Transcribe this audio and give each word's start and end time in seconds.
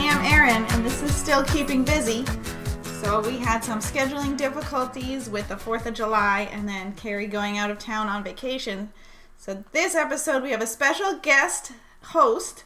am 0.00 0.24
Erin, 0.24 0.64
and 0.70 0.84
this 0.84 1.02
is 1.02 1.14
still 1.14 1.44
keeping 1.44 1.84
busy. 1.84 2.24
So 3.02 3.20
we 3.20 3.38
had 3.38 3.64
some 3.64 3.80
scheduling 3.80 4.36
difficulties 4.36 5.28
with 5.28 5.48
the 5.48 5.56
4th 5.56 5.86
of 5.86 5.94
July 5.94 6.48
and 6.52 6.68
then 6.68 6.94
Carrie 6.94 7.26
going 7.26 7.58
out 7.58 7.70
of 7.70 7.78
town 7.78 8.08
on 8.08 8.22
vacation. 8.22 8.92
So 9.36 9.64
this 9.72 9.94
episode 9.94 10.42
we 10.42 10.50
have 10.50 10.62
a 10.62 10.66
special 10.66 11.18
guest 11.18 11.72
host, 12.02 12.64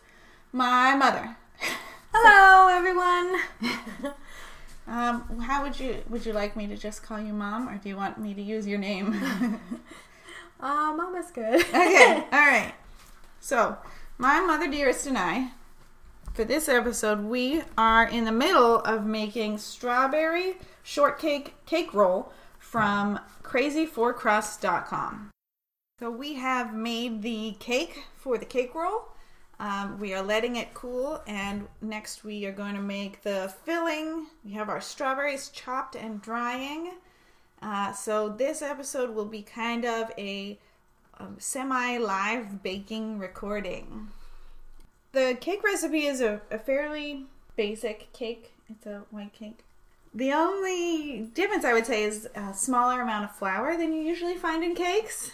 my 0.53 0.95
mother. 0.95 1.37
Hello, 2.13 2.69
everyone. 2.69 4.15
Um, 4.87 5.39
how 5.39 5.63
would 5.63 5.79
you 5.79 6.03
would 6.09 6.27
you 6.27 6.33
like 6.33 6.57
me 6.57 6.67
to 6.67 6.77
just 6.77 7.03
call 7.05 7.21
you 7.21 7.33
mom, 7.33 7.69
or 7.69 7.79
do 7.79 7.89
you 7.89 7.97
want 7.97 8.19
me 8.19 8.35
to 8.35 8.43
use 8.43 8.67
your 8.67 8.79
name? 8.79 9.13
uh, 10.61 10.93
Mama's 10.93 11.31
good. 11.31 11.61
okay, 11.61 12.25
all 12.33 12.41
right. 12.41 12.75
So, 13.41 13.79
my 14.19 14.41
mother 14.41 14.69
dearest 14.69 15.07
and 15.07 15.17
I, 15.17 15.53
for 16.33 16.45
this 16.45 16.69
episode, 16.69 17.25
we 17.25 17.63
are 17.77 18.09
in 18.09 18.25
the 18.25 18.33
middle 18.33 18.81
of 18.81 19.05
making 19.05 19.59
strawberry 19.59 20.57
shortcake 20.83 21.55
cake 21.67 21.93
roll 21.93 22.33
from 22.59 23.21
crazyforcrust.com. 23.43 25.31
So 26.01 26.11
we 26.11 26.35
have 26.35 26.75
made 26.75 27.23
the 27.23 27.57
cake 27.61 28.05
for 28.17 28.39
the 28.39 28.47
cake 28.47 28.75
roll. 28.75 29.09
Um, 29.61 30.01
we 30.01 30.15
are 30.15 30.23
letting 30.23 30.57
it 30.57 30.75
cool, 30.75 31.23
and 31.27 31.69
next 31.81 32.25
we 32.25 32.47
are 32.47 32.53
going 32.53 32.75
to 32.75 32.81
make 32.81 33.23
the 33.23 33.53
filling. 33.65 34.27
We 34.45 34.53
have 34.53 34.69
our 34.69 34.81
strawberries 34.81 35.51
chopped 35.51 35.95
and 35.95 36.21
drying. 36.21 36.95
Uh, 37.61 37.93
so 37.93 38.29
this 38.29 38.63
episode 38.63 39.15
will 39.15 39.27
be 39.27 39.43
kind 39.43 39.85
of 39.85 40.11
a 40.19 40.59
um, 41.21 41.37
semi-live 41.39 42.63
baking 42.63 43.19
recording. 43.19 44.09
The 45.13 45.37
cake 45.41 45.63
recipe 45.63 46.07
is 46.07 46.21
a, 46.21 46.41
a 46.51 46.59
fairly 46.59 47.27
basic 47.57 48.13
cake. 48.13 48.53
It's 48.69 48.87
a 48.87 49.03
white 49.11 49.33
cake. 49.33 49.61
The 50.15 50.33
only 50.33 51.31
difference 51.35 51.65
I 51.65 51.73
would 51.73 51.87
say 51.87 52.03
is 52.05 52.29
a 52.35 52.53
smaller 52.55 53.01
amount 53.01 53.25
of 53.25 53.37
flour 53.37 53.77
than 53.77 53.93
you 53.93 54.03
usually 54.03 54.37
find 54.37 54.63
in 54.63 54.75
cakes. 54.75 55.31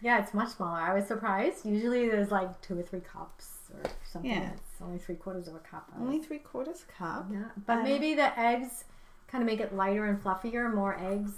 Yeah, 0.00 0.20
it's 0.22 0.34
much 0.34 0.50
smaller. 0.50 0.80
I 0.80 0.94
was 0.94 1.06
surprised. 1.06 1.64
Usually 1.64 2.08
there's 2.08 2.30
like 2.30 2.60
two 2.60 2.78
or 2.78 2.82
three 2.82 3.00
cups 3.00 3.48
or 3.72 3.90
something. 4.10 4.30
Yeah. 4.30 4.50
It's 4.52 4.80
only 4.82 4.98
three 4.98 5.14
quarters 5.14 5.48
of 5.48 5.54
a 5.54 5.60
cup. 5.60 5.88
Only 5.98 6.18
three 6.18 6.38
quarters 6.38 6.84
cup. 6.98 7.26
Yeah, 7.32 7.44
but 7.66 7.78
Uh, 7.78 7.82
maybe 7.82 8.14
the 8.14 8.38
eggs 8.38 8.84
kind 9.28 9.42
of 9.42 9.46
make 9.46 9.60
it 9.60 9.74
lighter 9.74 10.04
and 10.06 10.22
fluffier, 10.22 10.74
more 10.74 10.98
eggs 10.98 11.32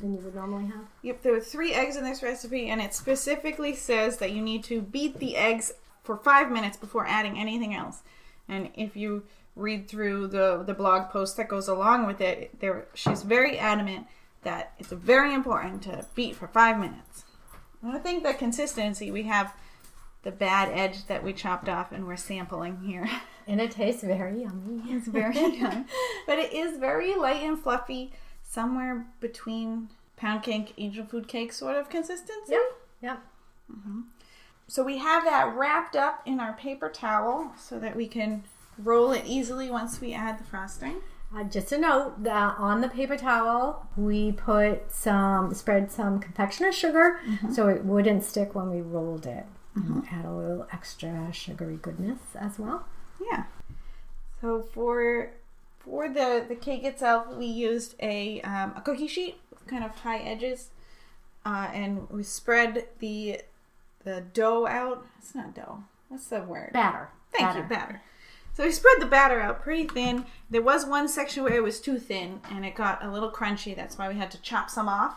than 0.00 0.12
you 0.14 0.20
would 0.20 0.34
normally 0.34 0.66
have. 0.66 0.84
Yep, 1.02 1.22
there 1.22 1.32
were 1.32 1.40
three 1.40 1.72
eggs 1.72 1.96
in 1.96 2.04
this 2.04 2.22
recipe, 2.22 2.68
and 2.68 2.80
it 2.80 2.94
specifically 2.94 3.74
says 3.74 4.18
that 4.18 4.32
you 4.32 4.42
need 4.42 4.62
to 4.64 4.80
beat 4.82 5.18
the 5.18 5.36
eggs 5.36 5.72
for 6.04 6.16
five 6.16 6.52
minutes 6.52 6.76
before 6.76 7.06
adding 7.06 7.38
anything 7.38 7.74
else. 7.74 8.02
And 8.48 8.70
if 8.74 8.96
you 8.96 9.24
read 9.56 9.88
through 9.88 10.28
the 10.28 10.62
the 10.64 10.74
blog 10.74 11.10
post 11.10 11.36
that 11.36 11.48
goes 11.48 11.66
along 11.66 12.06
with 12.06 12.20
it, 12.20 12.60
there 12.60 12.86
she's 12.94 13.22
very 13.22 13.58
adamant 13.58 14.06
that 14.42 14.72
it's 14.78 14.92
very 14.92 15.34
important 15.34 15.82
to 15.82 16.06
beat 16.14 16.36
for 16.36 16.46
five 16.46 16.78
minutes. 16.78 17.24
And 17.82 17.92
I 17.92 17.98
think 17.98 18.22
that 18.22 18.38
consistency 18.38 19.10
we 19.10 19.24
have 19.24 19.54
the 20.22 20.30
bad 20.30 20.70
edge 20.72 21.06
that 21.06 21.22
we 21.22 21.32
chopped 21.32 21.68
off 21.68 21.92
and 21.92 22.06
we're 22.06 22.16
sampling 22.16 22.80
here. 22.80 23.08
And 23.46 23.60
it 23.60 23.72
tastes 23.72 24.02
very 24.02 24.40
yummy. 24.40 24.82
It's 24.86 25.06
very 25.06 25.38
young, 25.58 25.84
but 26.26 26.38
it 26.38 26.54
is 26.54 26.78
very 26.78 27.14
light 27.14 27.42
and 27.42 27.58
fluffy, 27.58 28.14
somewhere 28.42 29.04
between 29.20 29.90
pound 30.16 30.42
cake, 30.42 30.72
angel 30.78 31.04
food 31.04 31.28
cake 31.28 31.52
sort 31.52 31.76
of 31.76 31.90
consistency. 31.90 32.52
Yep. 32.52 32.62
Yep. 33.02 33.22
Mm-hmm. 33.70 34.00
So 34.66 34.82
we 34.82 34.98
have 34.98 35.24
that 35.24 35.54
wrapped 35.54 35.94
up 35.96 36.22
in 36.24 36.40
our 36.40 36.54
paper 36.54 36.88
towel 36.88 37.52
so 37.58 37.78
that 37.78 37.94
we 37.96 38.06
can 38.06 38.44
roll 38.78 39.12
it 39.12 39.24
easily 39.26 39.70
once 39.70 40.00
we 40.00 40.14
add 40.14 40.38
the 40.38 40.44
frosting. 40.44 40.96
Uh, 41.34 41.44
just 41.44 41.72
a 41.72 41.78
note 41.78 42.22
that 42.22 42.56
on 42.58 42.80
the 42.80 42.88
paper 42.88 43.16
towel 43.16 43.88
we 43.96 44.30
put 44.32 44.90
some 44.92 45.52
spread 45.52 45.90
some 45.90 46.20
confectioner's 46.20 46.76
sugar 46.76 47.20
so 47.52 47.66
it 47.68 47.84
wouldn't 47.84 48.22
stick 48.22 48.54
when 48.54 48.70
we 48.70 48.80
rolled 48.80 49.26
it. 49.26 49.44
And 49.74 50.04
Add 50.12 50.24
a 50.24 50.30
little 50.32 50.66
extra 50.72 51.32
sugary 51.32 51.78
goodness 51.82 52.20
as 52.38 52.58
well. 52.58 52.86
Yeah. 53.30 53.44
So 54.40 54.62
for 54.72 55.32
for 55.80 56.08
the 56.08 56.44
the 56.48 56.54
cake 56.54 56.84
itself, 56.84 57.26
we 57.36 57.46
used 57.46 57.96
a 58.00 58.40
um, 58.42 58.72
a 58.76 58.80
cookie 58.80 59.08
sheet 59.08 59.38
kind 59.66 59.82
of 59.82 59.90
high 59.92 60.18
edges, 60.18 60.68
uh, 61.44 61.68
and 61.72 62.08
we 62.10 62.22
spread 62.22 62.86
the 63.00 63.40
the 64.04 64.20
dough 64.32 64.66
out. 64.66 65.06
It's 65.18 65.34
not 65.34 65.54
dough. 65.54 65.84
What's 66.08 66.26
the 66.28 66.40
word? 66.42 66.72
Batter. 66.72 67.08
Thank 67.32 67.48
Batter. 67.48 67.58
you, 67.60 67.64
batter. 67.64 68.02
So 68.52 68.62
we 68.64 68.70
spread 68.70 69.00
the 69.00 69.06
batter 69.06 69.40
out 69.40 69.62
pretty 69.62 69.88
thin. 69.88 70.26
There 70.48 70.62
was 70.62 70.86
one 70.86 71.08
section 71.08 71.42
where 71.42 71.54
it 71.54 71.62
was 71.62 71.80
too 71.80 71.98
thin 71.98 72.40
and 72.50 72.64
it 72.64 72.76
got 72.76 73.04
a 73.04 73.10
little 73.10 73.30
crunchy. 73.30 73.74
That's 73.74 73.98
why 73.98 74.08
we 74.08 74.14
had 74.14 74.30
to 74.30 74.40
chop 74.42 74.70
some 74.70 74.88
off. 74.88 75.16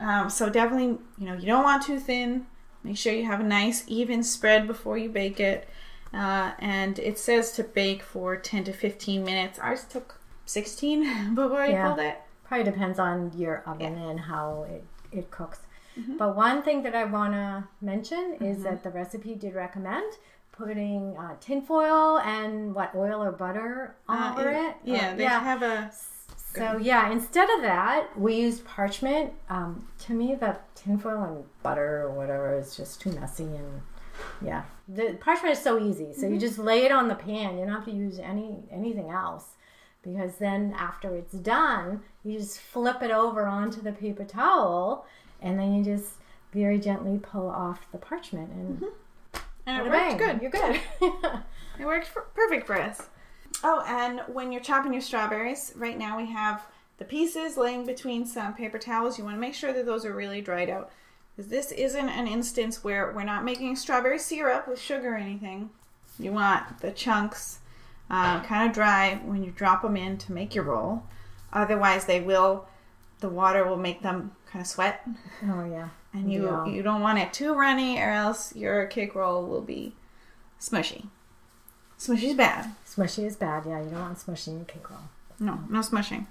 Um, 0.00 0.30
so 0.30 0.48
definitely, 0.48 0.98
you 1.18 1.26
know, 1.26 1.34
you 1.34 1.44
don't 1.46 1.64
want 1.64 1.82
too 1.82 2.00
thin. 2.00 2.46
Make 2.82 2.96
sure 2.96 3.12
you 3.12 3.26
have 3.26 3.40
a 3.40 3.44
nice 3.44 3.84
even 3.86 4.22
spread 4.22 4.66
before 4.66 4.96
you 4.96 5.10
bake 5.10 5.38
it. 5.38 5.68
Uh, 6.14 6.52
and 6.58 6.98
it 6.98 7.18
says 7.18 7.52
to 7.52 7.62
bake 7.64 8.02
for 8.02 8.36
10 8.36 8.64
to 8.64 8.72
15 8.72 9.22
minutes. 9.22 9.58
Ours 9.58 9.84
took 9.84 10.18
16 10.46 11.34
before 11.34 11.60
I 11.60 11.68
Yeah. 11.68 11.88
pulled 11.88 12.00
it. 12.00 12.18
Probably 12.44 12.64
depends 12.64 12.98
on 12.98 13.32
your 13.36 13.62
oven 13.66 13.96
and 13.98 14.18
how 14.20 14.66
it, 14.68 14.84
it 15.10 15.30
cooks. 15.30 15.60
But 16.18 16.36
one 16.36 16.62
thing 16.62 16.82
that 16.84 16.94
I 16.94 17.04
want 17.04 17.32
to 17.34 17.64
mention 17.80 18.36
is 18.40 18.62
that 18.62 18.82
the 18.82 18.90
recipe 18.90 19.34
did 19.34 19.54
recommend 19.54 20.12
putting 20.52 21.16
uh, 21.16 21.34
tinfoil 21.40 22.18
and 22.18 22.74
what 22.74 22.94
oil 22.94 23.22
or 23.22 23.32
butter 23.32 23.96
Uh, 24.08 24.34
over 24.36 24.48
it. 24.50 24.76
Yeah, 24.84 25.12
Or- 25.12 25.16
they 25.16 25.24
have 25.24 25.62
a. 25.62 25.90
So 26.54 26.76
yeah, 26.76 27.10
instead 27.10 27.48
of 27.56 27.62
that, 27.62 28.18
we 28.18 28.34
used 28.36 28.64
parchment. 28.66 29.32
Um, 29.48 29.86
to 30.00 30.12
me, 30.12 30.34
the 30.34 30.58
tinfoil 30.74 31.22
and 31.24 31.44
butter 31.62 32.02
or 32.02 32.10
whatever 32.10 32.54
is 32.58 32.76
just 32.76 33.00
too 33.00 33.10
messy 33.12 33.44
and 33.44 33.80
yeah, 34.44 34.64
the 34.86 35.16
parchment 35.20 35.56
is 35.56 35.62
so 35.62 35.78
easy. 35.80 36.12
So 36.12 36.26
you 36.28 36.38
just 36.38 36.58
lay 36.58 36.84
it 36.84 36.92
on 36.92 37.08
the 37.08 37.14
pan. 37.14 37.58
You 37.58 37.64
don't 37.64 37.74
have 37.74 37.86
to 37.86 37.90
use 37.90 38.18
any 38.18 38.64
anything 38.70 39.08
else 39.10 39.46
because 40.02 40.36
then 40.36 40.74
after 40.78 41.14
it's 41.16 41.32
done, 41.32 42.02
you 42.22 42.38
just 42.38 42.60
flip 42.60 43.02
it 43.02 43.10
over 43.10 43.46
onto 43.46 43.80
the 43.80 43.92
paper 43.92 44.24
towel 44.24 45.06
and 45.42 45.58
then 45.58 45.74
you 45.74 45.84
just 45.84 46.14
very 46.52 46.78
gently 46.78 47.18
pull 47.18 47.48
off 47.48 47.90
the 47.92 47.98
parchment 47.98 48.50
and 48.50 48.84
And 49.66 49.78
it 49.78 49.82
worked 49.82 49.92
bang, 49.92 50.16
good. 50.16 50.42
You're 50.42 50.50
good. 50.50 50.80
It 51.78 51.86
worked 51.86 52.06
for, 52.08 52.22
perfect 52.34 52.66
for 52.66 52.78
us. 52.78 53.08
Oh, 53.64 53.82
and 53.86 54.20
when 54.26 54.52
you're 54.52 54.60
chopping 54.60 54.92
your 54.92 55.02
strawberries, 55.02 55.72
right 55.74 55.96
now 55.96 56.18
we 56.18 56.26
have 56.26 56.66
the 56.98 57.04
pieces 57.04 57.56
laying 57.56 57.86
between 57.86 58.26
some 58.26 58.54
paper 58.54 58.78
towels. 58.78 59.18
You 59.18 59.24
want 59.24 59.36
to 59.36 59.40
make 59.40 59.54
sure 59.54 59.72
that 59.72 59.86
those 59.86 60.04
are 60.04 60.14
really 60.14 60.40
dried 60.42 60.68
out. 60.68 60.90
Because 61.34 61.50
this 61.50 61.72
isn't 61.72 62.08
an 62.08 62.28
instance 62.28 62.84
where 62.84 63.10
we're 63.12 63.24
not 63.24 63.44
making 63.44 63.76
strawberry 63.76 64.18
syrup 64.18 64.68
with 64.68 64.78
sugar 64.78 65.14
or 65.14 65.16
anything. 65.16 65.70
You 66.18 66.32
want 66.32 66.80
the 66.80 66.90
chunks 66.92 67.60
uh, 68.10 68.42
kind 68.42 68.68
of 68.68 68.74
dry 68.74 69.20
when 69.24 69.42
you 69.42 69.50
drop 69.50 69.82
them 69.82 69.96
in 69.96 70.18
to 70.18 70.32
make 70.32 70.54
your 70.54 70.64
roll. 70.64 71.04
Otherwise, 71.52 72.04
they 72.04 72.20
will, 72.20 72.66
the 73.22 73.28
water 73.30 73.66
will 73.66 73.78
make 73.78 74.02
them 74.02 74.32
kind 74.46 74.60
of 74.60 74.66
sweat. 74.66 75.06
oh 75.44 75.64
yeah. 75.64 75.88
And 76.12 76.30
you, 76.30 76.44
Yeah. 76.44 76.66
you 76.66 76.82
don't 76.82 77.00
want 77.00 77.18
it 77.18 77.32
too 77.32 77.54
runny 77.54 77.98
or 77.98 78.10
else 78.10 78.54
your 78.54 78.84
cake 78.86 79.14
roll 79.14 79.46
will 79.46 79.62
be 79.62 79.94
smushy. 80.60 81.06
Smushy's 81.98 82.34
bad. 82.36 82.74
Smushy 82.86 83.24
is 83.24 83.36
bad. 83.36 83.64
Yeah, 83.66 83.82
you 83.82 83.88
don't 83.90 84.00
want 84.00 84.18
smushy 84.18 84.48
in 84.48 84.56
your 84.56 84.64
cake 84.66 84.90
roll. 84.90 85.00
No, 85.40 85.60
no 85.70 85.80
smushing. 85.80 86.26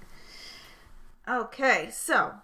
Okay, 1.28 1.88
so 1.92 2.34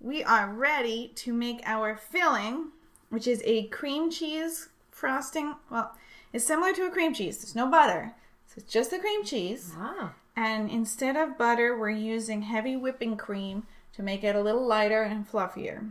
we 0.00 0.22
are 0.24 0.52
ready 0.52 1.12
to 1.16 1.32
make 1.32 1.60
our 1.64 1.96
filling, 1.96 2.68
which 3.10 3.26
is 3.26 3.42
a 3.44 3.64
cream 3.68 4.10
cheese 4.10 4.68
frosting. 4.90 5.54
Well, 5.70 5.92
it's 6.32 6.44
similar 6.44 6.72
to 6.74 6.86
a 6.86 6.90
cream 6.90 7.14
cheese. 7.14 7.38
There's 7.38 7.54
no 7.54 7.66
butter, 7.66 8.12
so 8.46 8.54
it's 8.58 8.72
just 8.72 8.90
the 8.90 8.98
cream 8.98 9.24
cheese. 9.24 9.72
Ah. 9.76 10.12
And 10.36 10.70
instead 10.70 11.16
of 11.16 11.38
butter, 11.38 11.76
we're 11.78 11.90
using 11.90 12.42
heavy 12.42 12.76
whipping 12.76 13.16
cream 13.16 13.66
to 13.96 14.02
make 14.02 14.22
it 14.22 14.36
a 14.36 14.42
little 14.42 14.66
lighter 14.66 15.02
and 15.02 15.30
fluffier. 15.30 15.90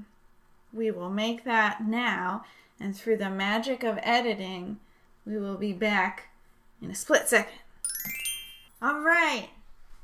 We 0.72 0.92
will 0.92 1.10
make 1.10 1.44
that 1.44 1.86
now, 1.86 2.46
and 2.80 2.96
through 2.96 3.18
the 3.18 3.30
magic 3.30 3.84
of 3.84 4.00
editing, 4.04 4.80
we 5.25 5.38
will 5.38 5.57
be 5.57 5.74
back 5.74 6.30
in 6.81 6.92
a 6.92 6.96
split 6.96 7.28
second. 7.28 7.60
All 8.81 9.00
right, 9.00 9.50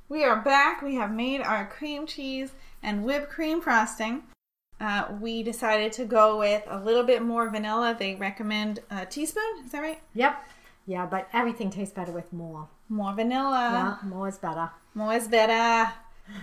we 0.09 0.23
are 0.23 0.41
back. 0.41 0.81
We 0.81 0.95
have 0.95 1.11
made 1.11 1.41
our 1.41 1.65
cream 1.67 2.07
cheese 2.07 2.51
and 2.81 3.03
whipped 3.03 3.29
cream 3.29 3.61
frosting. 3.61 4.23
Uh, 4.79 5.05
we 5.19 5.43
decided 5.43 5.91
to 5.93 6.05
go 6.05 6.39
with 6.39 6.63
a 6.67 6.79
little 6.79 7.03
bit 7.03 7.21
more 7.21 7.49
vanilla. 7.49 7.95
They 7.97 8.15
recommend 8.15 8.79
a 8.89 9.05
teaspoon. 9.05 9.63
Is 9.63 9.71
that 9.73 9.81
right? 9.81 10.01
Yep. 10.15 10.43
Yeah, 10.87 11.05
but 11.05 11.27
everything 11.33 11.69
tastes 11.69 11.93
better 11.93 12.11
with 12.11 12.33
more. 12.33 12.67
More 12.89 13.13
vanilla. 13.13 13.99
yeah, 14.03 14.09
more 14.09 14.27
is 14.27 14.39
better. 14.39 14.71
More 14.95 15.13
is 15.13 15.27
better. 15.27 15.91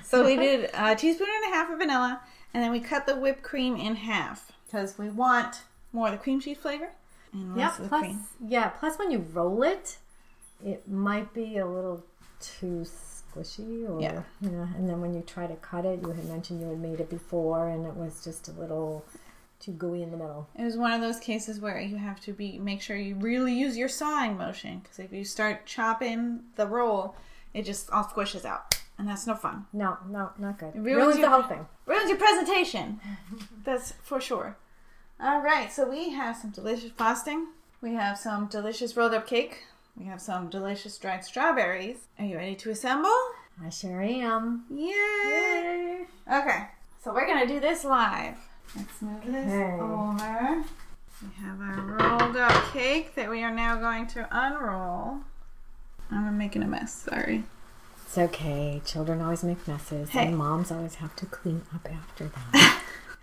So 0.04 0.24
we 0.24 0.36
did 0.36 0.70
a 0.74 0.94
teaspoon 0.94 1.28
and 1.44 1.52
a 1.52 1.56
half 1.56 1.70
of 1.70 1.78
vanilla, 1.78 2.20
and 2.54 2.62
then 2.62 2.70
we 2.70 2.80
cut 2.80 3.06
the 3.06 3.16
whipped 3.16 3.42
cream 3.42 3.76
in 3.76 3.94
half 3.96 4.52
because 4.66 4.98
we 4.98 5.08
want 5.10 5.62
more 5.92 6.06
of 6.08 6.12
the 6.12 6.18
cream 6.18 6.40
cheese 6.40 6.58
flavor 6.58 6.90
and 7.32 7.56
Yeah, 7.56 7.70
plus 7.76 7.88
cream. 8.02 8.20
yeah, 8.46 8.68
plus 8.70 8.98
when 8.98 9.10
you 9.10 9.18
roll 9.32 9.62
it, 9.62 9.98
it 10.64 10.88
might 10.88 11.32
be 11.34 11.58
a 11.58 11.66
little 11.66 12.04
too 12.40 12.84
squishy 12.86 13.88
or 13.88 14.00
Yeah. 14.00 14.22
you 14.40 14.50
know 14.50 14.68
and 14.76 14.88
then 14.88 15.00
when 15.00 15.12
you 15.14 15.22
try 15.22 15.46
to 15.46 15.56
cut 15.56 15.84
it 15.84 16.00
you 16.02 16.08
had 16.10 16.24
mentioned 16.26 16.60
you 16.60 16.68
had 16.68 16.78
made 16.78 17.00
it 17.00 17.10
before 17.10 17.68
and 17.68 17.84
it 17.86 17.94
was 17.94 18.22
just 18.24 18.48
a 18.48 18.52
little 18.52 19.04
too 19.60 19.72
gooey 19.72 20.02
in 20.02 20.10
the 20.12 20.16
middle 20.16 20.48
It 20.56 20.62
was 20.64 20.76
one 20.76 20.92
of 20.92 21.00
those 21.00 21.18
cases 21.18 21.58
where 21.60 21.80
you 21.80 21.96
have 21.96 22.20
to 22.22 22.32
be 22.32 22.58
make 22.60 22.80
sure 22.80 22.96
you 22.96 23.16
really 23.16 23.52
use 23.54 23.76
your 23.76 23.88
sawing 23.88 24.36
motion 24.36 24.78
because 24.80 24.98
if 25.00 25.12
you 25.12 25.24
start 25.24 25.66
chopping 25.66 26.44
the 26.56 26.66
roll, 26.66 27.16
it 27.54 27.64
just 27.64 27.90
all 27.90 28.04
squishes 28.04 28.44
out, 28.44 28.77
and 28.98 29.08
that's 29.08 29.26
no 29.26 29.34
fun. 29.34 29.66
no 29.72 29.96
no 30.08 30.30
not 30.38 30.58
good 30.58 30.74
It 30.74 30.80
ruins, 30.80 30.96
ruins 30.98 31.20
the 31.20 31.30
whole 31.30 31.42
thing 31.42 31.66
Ruins 31.86 32.10
your 32.10 32.18
presentation. 32.18 33.00
that's 33.64 33.92
for 34.02 34.20
sure. 34.20 34.56
All 35.20 35.40
right, 35.40 35.72
so 35.72 35.88
we 35.88 36.10
have 36.10 36.36
some 36.36 36.50
delicious 36.50 36.92
frosting. 36.96 37.46
We 37.80 37.94
have 37.94 38.18
some 38.18 38.46
delicious 38.46 38.96
rolled 38.96 39.14
up 39.14 39.26
cake. 39.26 39.64
We 39.96 40.04
have 40.04 40.20
some 40.20 40.50
delicious 40.50 40.98
dried 40.98 41.24
strawberries. 41.24 41.96
Are 42.18 42.24
you 42.26 42.36
ready 42.36 42.54
to 42.56 42.70
assemble? 42.70 43.18
i 43.64 43.70
sure 43.70 44.02
am 44.02 44.64
Yay! 44.70 46.06
Okay, 46.30 46.66
so 47.02 47.12
we're 47.12 47.26
gonna 47.26 47.46
do 47.46 47.58
this 47.58 47.84
live. 47.84 48.36
Let's 48.76 49.02
move 49.02 49.24
this 49.24 49.52
over. 49.80 50.64
We 51.22 51.42
have 51.42 51.60
our 51.60 52.20
rolled 52.20 52.36
up 52.36 52.72
cake 52.72 53.14
that 53.16 53.28
we 53.28 53.42
are 53.42 53.50
now 53.50 53.76
going 53.76 54.06
to 54.08 54.28
unroll. 54.30 55.18
I'm 56.10 56.38
making 56.38 56.62
a 56.62 56.66
mess, 56.66 56.92
sorry. 56.92 57.44
It's 58.08 58.16
okay 58.18 58.80
children 58.84 59.20
always 59.20 59.44
make 59.44 59.66
messes 59.68 60.08
Hey. 60.10 60.26
and 60.28 60.38
moms 60.38 60.70
always 60.72 60.94
have 60.96 61.14
to 61.16 61.26
clean 61.26 61.62
up 61.74 61.86
after 61.92 62.24
them 62.24 62.72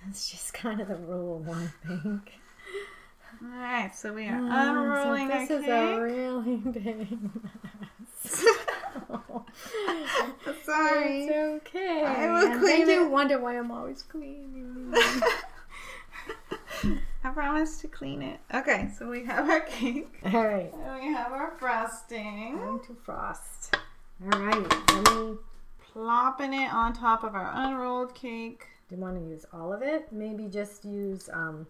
it's 0.10 0.30
just 0.32 0.54
kind 0.54 0.80
of 0.80 0.88
the 0.88 0.96
rule 0.96 1.46
i 1.50 1.68
think 1.88 2.34
Alright, 3.44 3.94
so 3.94 4.14
we 4.14 4.28
are 4.30 4.40
Oh, 4.40 4.70
unrolling 4.70 5.28
so 5.28 5.34
our 5.34 5.40
this 5.40 5.50
cake. 5.50 5.60
is 5.60 5.68
a 5.68 6.00
really 6.02 6.56
big 6.72 7.12
mess 7.44 8.46
sorry. 10.66 11.24
It's 11.26 11.32
okay. 11.68 12.04
I 12.06 12.28
will 12.32 12.52
And 12.52 12.60
clean 12.62 12.86
then 12.88 13.02
you 13.04 13.10
wonder 13.10 13.40
why 13.40 13.58
I'm 13.58 13.72
always 13.72 14.02
cleaning. 14.04 14.94
I 17.24 17.30
promise 17.34 17.78
to 17.82 17.88
clean 17.88 18.22
it. 18.22 18.40
Okay, 18.54 18.90
so 18.98 19.10
we 19.10 19.26
have 19.26 19.50
our 19.50 19.62
cake. 19.62 20.08
All 20.26 20.46
right, 20.48 20.74
And 20.74 21.02
we 21.02 21.14
have 21.14 21.32
our 21.32 21.52
frosting. 21.60 22.58
time 22.58 22.80
to 22.88 22.96
frost. 23.04 23.76
All 24.24 24.40
right, 24.42 24.70
let 24.94 25.16
me. 25.16 25.38
Plopping 25.92 26.54
it 26.54 26.74
on 26.74 26.94
top 26.94 27.24
of 27.24 27.36
our 27.36 27.52
unrolled 27.54 28.14
cake. 28.16 28.68
Do 28.90 28.96
you 28.96 29.02
want 29.02 29.18
to 29.18 29.30
use 29.30 29.46
all 29.54 29.72
of 29.74 29.82
it? 29.82 30.12
Maybe 30.12 30.48
just 30.48 30.84
use. 30.86 31.30
um 31.32 31.68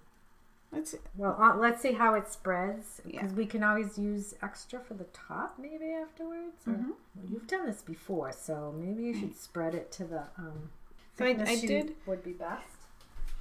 Let's 0.71 0.91
see. 0.91 0.97
Well, 1.15 1.37
uh, 1.39 1.55
let's 1.55 1.81
see 1.81 1.93
how 1.93 2.15
it 2.15 2.27
spreads 2.27 2.99
Yeah. 3.05 3.27
we 3.27 3.45
can 3.45 3.63
always 3.63 3.97
use 3.97 4.33
extra 4.41 4.79
for 4.79 4.93
the 4.95 5.05
top 5.05 5.57
maybe 5.57 5.91
afterwards. 5.93 6.67
Or, 6.67 6.73
Mhm. 6.73 6.87
well, 7.15 7.25
you've 7.29 7.47
done 7.47 7.65
this 7.65 7.81
before, 7.81 8.31
so 8.33 8.73
maybe 8.77 9.03
you 9.03 9.13
should 9.13 9.37
spread 9.37 9.73
it 9.75 9.91
to 9.93 10.03
the. 10.03 10.23
um 10.37 10.71
So 11.17 11.23
I- 11.23 11.29
I 11.29 11.55
did- 11.55 11.95
would 12.05 12.23
be 12.23 12.33
best. 12.33 12.65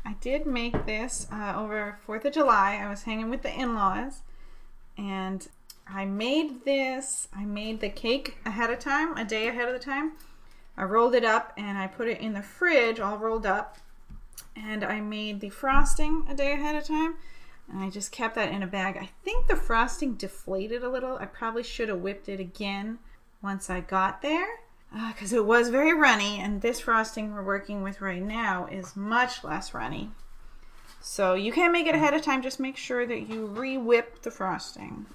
I 0.05 0.13
did 0.21 0.47
make 0.47 0.85
this 0.87 1.27
uh, 1.33 1.55
over 1.57 1.99
Fourth 2.05 2.25
of 2.27 2.35
July. 2.35 2.77
I 2.77 2.89
was 2.89 3.03
hanging 3.03 3.31
with 3.31 3.43
the 3.43 3.53
in-laws, 3.59 4.23
and 4.99 5.49
I 5.87 6.05
made 6.05 6.65
this. 6.65 7.29
I 7.35 7.45
made 7.45 7.81
the 7.81 7.89
cake 7.89 8.39
ahead 8.45 8.71
of 8.71 8.79
time, 8.79 9.17
a 9.17 9.25
day 9.25 9.49
ahead 9.49 9.69
of 9.69 9.75
the 9.75 9.85
time. 9.85 10.13
I 10.77 10.85
rolled 10.85 11.15
it 11.15 11.25
up 11.25 11.53
and 11.57 11.79
I 11.79 11.87
put 11.87 12.09
it 12.09 12.21
in 12.21 12.33
the 12.33 12.43
fridge, 12.43 13.01
all 13.01 13.19
rolled 13.19 13.47
up. 13.47 13.79
And 14.57 14.85
I 14.85 15.01
made 15.01 15.41
the 15.41 15.51
frosting 15.51 16.27
a 16.29 16.35
day 16.35 16.53
ahead 16.53 16.77
of 16.77 16.85
time, 16.85 17.17
and 17.69 17.83
I 17.83 17.91
just 17.91 18.13
kept 18.13 18.37
that 18.37 18.53
in 18.53 18.63
a 18.63 18.69
bag. 18.69 18.97
I 18.97 19.11
think 19.25 19.49
the 19.49 19.57
frosting 19.57 20.15
deflated 20.15 20.85
a 20.85 20.89
little. 20.89 21.17
I 21.17 21.27
probably 21.27 21.65
should 21.65 21.89
have 21.89 21.99
whipped 21.99 22.29
it 22.29 22.39
again 22.39 22.99
once 23.43 23.69
I 23.69 23.81
got 23.81 24.23
there 24.23 24.47
uh, 24.97 25.13
because 25.13 25.33
it 25.33 25.45
was 25.45 25.69
very 25.69 25.93
runny 25.93 26.39
and 26.39 26.63
this 26.63 26.81
frosting 26.81 27.33
we're 27.33 27.43
working 27.43 27.83
with 27.83 28.01
right 28.01 28.23
now 28.23 28.67
is 28.67 28.97
much 28.97 29.45
less 29.45 29.75
runny 29.75 30.11
so 31.01 31.35
you 31.35 31.53
can 31.53 31.73
make 31.73 31.87
it 31.87 31.95
ahead 31.95 32.15
of 32.15 32.23
time 32.23 32.43
just 32.43 32.61
make 32.61 32.77
sure 32.77 33.07
that 33.07 33.29
you 33.29 33.47
re-whip 33.47 34.23
the 34.23 34.31
frosting 34.31 35.07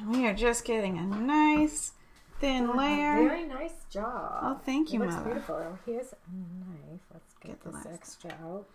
and 0.00 0.10
we 0.10 0.26
are 0.26 0.34
just 0.34 0.64
getting 0.64 0.98
a 0.98 1.02
nice 1.04 1.92
thin 2.40 2.76
layer 2.76 3.28
Very 3.28 3.44
nice 3.44 3.74
job. 3.90 4.38
oh 4.42 4.60
thank 4.64 4.92
you 4.92 5.02
it 5.02 5.06
looks 5.06 5.14
mother 5.16 5.30
beautiful. 5.30 5.54
Oh, 5.56 5.78
here's 5.86 6.12
a 6.12 6.16
knife. 6.32 7.00
Let's 7.12 7.34
get, 7.40 7.48
Get 7.52 7.64
the 7.64 7.70
this 7.78 7.86
extra 7.92 8.30
out. 8.44 8.66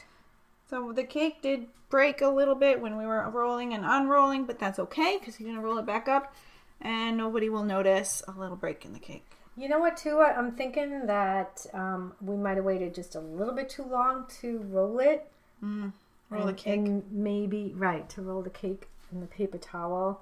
so 0.69 0.91
the 0.93 1.03
cake 1.03 1.41
did 1.41 1.67
break 1.89 2.21
a 2.21 2.27
little 2.29 2.55
bit 2.55 2.79
when 2.81 2.97
we 2.97 3.05
were 3.05 3.29
rolling 3.29 3.73
and 3.73 3.83
unrolling 3.85 4.45
but 4.45 4.59
that's 4.59 4.79
okay 4.79 5.17
because 5.19 5.39
you're 5.39 5.49
gonna 5.49 5.61
roll 5.65 5.77
it 5.77 5.85
back 5.85 6.07
up 6.07 6.33
and 6.81 7.17
nobody 7.17 7.49
will 7.49 7.63
notice 7.63 8.21
a 8.27 8.31
little 8.31 8.55
break 8.55 8.85
in 8.85 8.93
the 8.93 8.99
cake 8.99 9.25
You 9.57 9.67
know 9.67 9.79
what, 9.79 9.97
too? 9.97 10.21
I'm 10.21 10.53
thinking 10.53 11.05
that 11.07 11.65
um, 11.73 12.13
we 12.21 12.37
might 12.37 12.55
have 12.55 12.63
waited 12.63 12.95
just 12.95 13.15
a 13.15 13.19
little 13.19 13.53
bit 13.53 13.67
too 13.69 13.83
long 13.83 14.25
to 14.39 14.59
roll 14.71 14.99
it. 14.99 15.29
mm. 15.61 15.91
roll 16.29 16.43
the 16.43 16.49
and, 16.49 16.57
cake 16.57 16.79
and 16.79 17.03
maybe 17.11 17.73
right 17.75 18.07
to 18.11 18.21
roll 18.21 18.41
the 18.41 18.49
cake 18.49 18.87
in 19.11 19.19
the 19.19 19.27
paper 19.27 19.57
towel, 19.57 20.21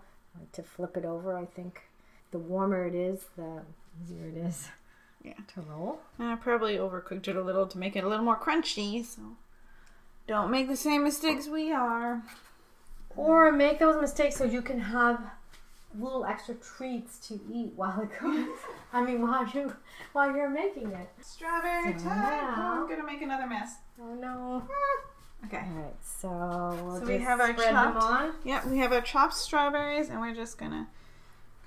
to 0.54 0.63
flip 0.63 0.98
it 0.98 1.06
over. 1.06 1.38
I 1.38 1.45
think 1.45 1.81
the 2.31 2.38
warmer 2.38 2.86
it 2.86 2.95
is, 2.95 3.25
the 3.36 3.62
easier 4.04 4.25
it 4.28 4.38
is. 4.38 4.69
Yeah. 5.24 5.34
To 5.56 5.62
roll. 5.62 6.00
And 6.19 6.30
I 6.30 6.36
probably 6.36 6.78
overcooked 6.78 7.28
it 7.28 7.36
a 7.36 7.42
little 7.42 7.68
to 7.68 7.78
make 7.78 7.95
it 7.95 8.04
a 8.04 8.07
little 8.07 8.24
more 8.24 8.39
crunchy, 8.39 9.04
so 9.06 9.22
don't 10.28 10.51
make 10.51 10.68
the 10.68 10.78
same 10.78 11.04
mistakes 11.04 11.48
we 11.48 11.72
are. 11.72 12.22
Or 13.16 13.51
make 13.51 13.80
those 13.80 14.00
mistakes 14.00 14.36
so 14.36 14.45
you 14.45 14.62
can 14.62 14.80
have 14.80 15.19
little 15.98 16.25
extra 16.25 16.56
treats 16.56 17.18
to 17.28 17.39
eat 17.51 17.74
while 17.75 18.00
it 18.01 18.12
cooks. 18.12 18.62
I 18.94 19.04
mean, 19.04 19.22
while 19.22 19.48
you 19.48 19.75
while 20.13 20.36
you're 20.36 20.50
making 20.50 20.92
it. 20.92 21.10
Strawberry 21.22 21.98
So 21.98 22.06
time. 22.06 22.54
Oh, 22.57 22.81
I'm 22.84 22.89
gonna 22.89 23.06
make 23.06 23.22
another 23.22 23.48
mess. 23.48 23.75
Oh 24.00 24.13
no! 24.13 24.63
Ah. 24.69 25.17
Okay. 25.45 25.57
All 25.57 25.81
right, 25.84 25.95
so 26.04 26.30
we'll 26.84 26.94
So 26.95 27.00
just 27.01 27.12
we 27.12 27.19
have 27.19 27.39
our 27.39 27.54
chopped- 27.54 28.04
on. 28.04 28.34
Yeah, 28.44 28.68
we 28.68 28.80
have 28.80 28.92
our 28.92 29.01
chopped 29.01 29.36
strawberries, 29.36 30.10
and 30.10 30.19
we're 30.19 30.34
just 30.36 30.57
gonna, 30.57 30.88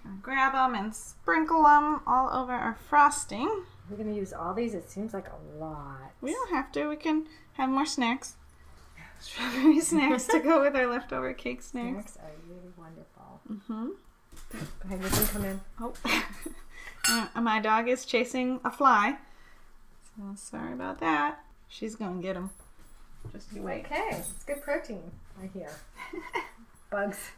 gonna 0.02 0.16
grab 0.20 0.52
them 0.52 0.74
and 0.74 0.94
sprinkle 0.94 1.62
them 1.62 2.00
all 2.06 2.28
over 2.32 2.52
our 2.52 2.74
frosting. 2.88 3.64
We're 3.88 3.96
gonna 3.96 4.12
use 4.14 4.32
all 4.32 4.54
these. 4.54 4.74
It 4.74 4.90
seems 4.90 5.14
like 5.14 5.26
a 5.28 5.58
lot. 5.62 6.12
We 6.20 6.32
don't 6.32 6.50
have 6.50 6.72
to. 6.72 6.88
We 6.88 6.96
can 6.96 7.26
have 7.54 7.70
more 7.70 7.86
snacks. 7.86 8.34
Strawberry 9.20 9.80
snacks 9.80 10.26
to 10.28 10.40
go 10.40 10.60
with 10.60 10.74
our 10.76 10.86
leftover 10.86 11.32
cake 11.32 11.62
snacks. 11.62 12.12
Snacks 12.14 12.16
are 12.18 12.30
really 12.48 12.72
wonderful. 12.76 13.40
Mm-hmm. 13.50 13.88
Go 14.52 14.58
ahead, 14.84 15.02
you 15.02 15.08
can 15.10 15.26
come 15.26 15.44
in. 15.44 15.60
Oh, 15.80 15.92
Uh, 17.34 17.40
my 17.40 17.58
dog 17.60 17.88
is 17.88 18.04
chasing 18.04 18.60
a 18.64 18.70
fly. 18.70 19.16
So 20.16 20.22
sorry 20.36 20.72
about 20.74 21.00
that. 21.00 21.40
She's 21.66 21.94
gonna 21.96 22.20
get 22.20 22.36
him. 22.36 22.50
Just 23.32 23.52
you 23.52 23.62
wait. 23.62 23.84
Okay, 23.86 24.08
it's 24.10 24.44
good 24.44 24.62
protein 24.62 25.02
right 25.40 25.50
here. 25.52 25.70
Bugs. 26.90 27.30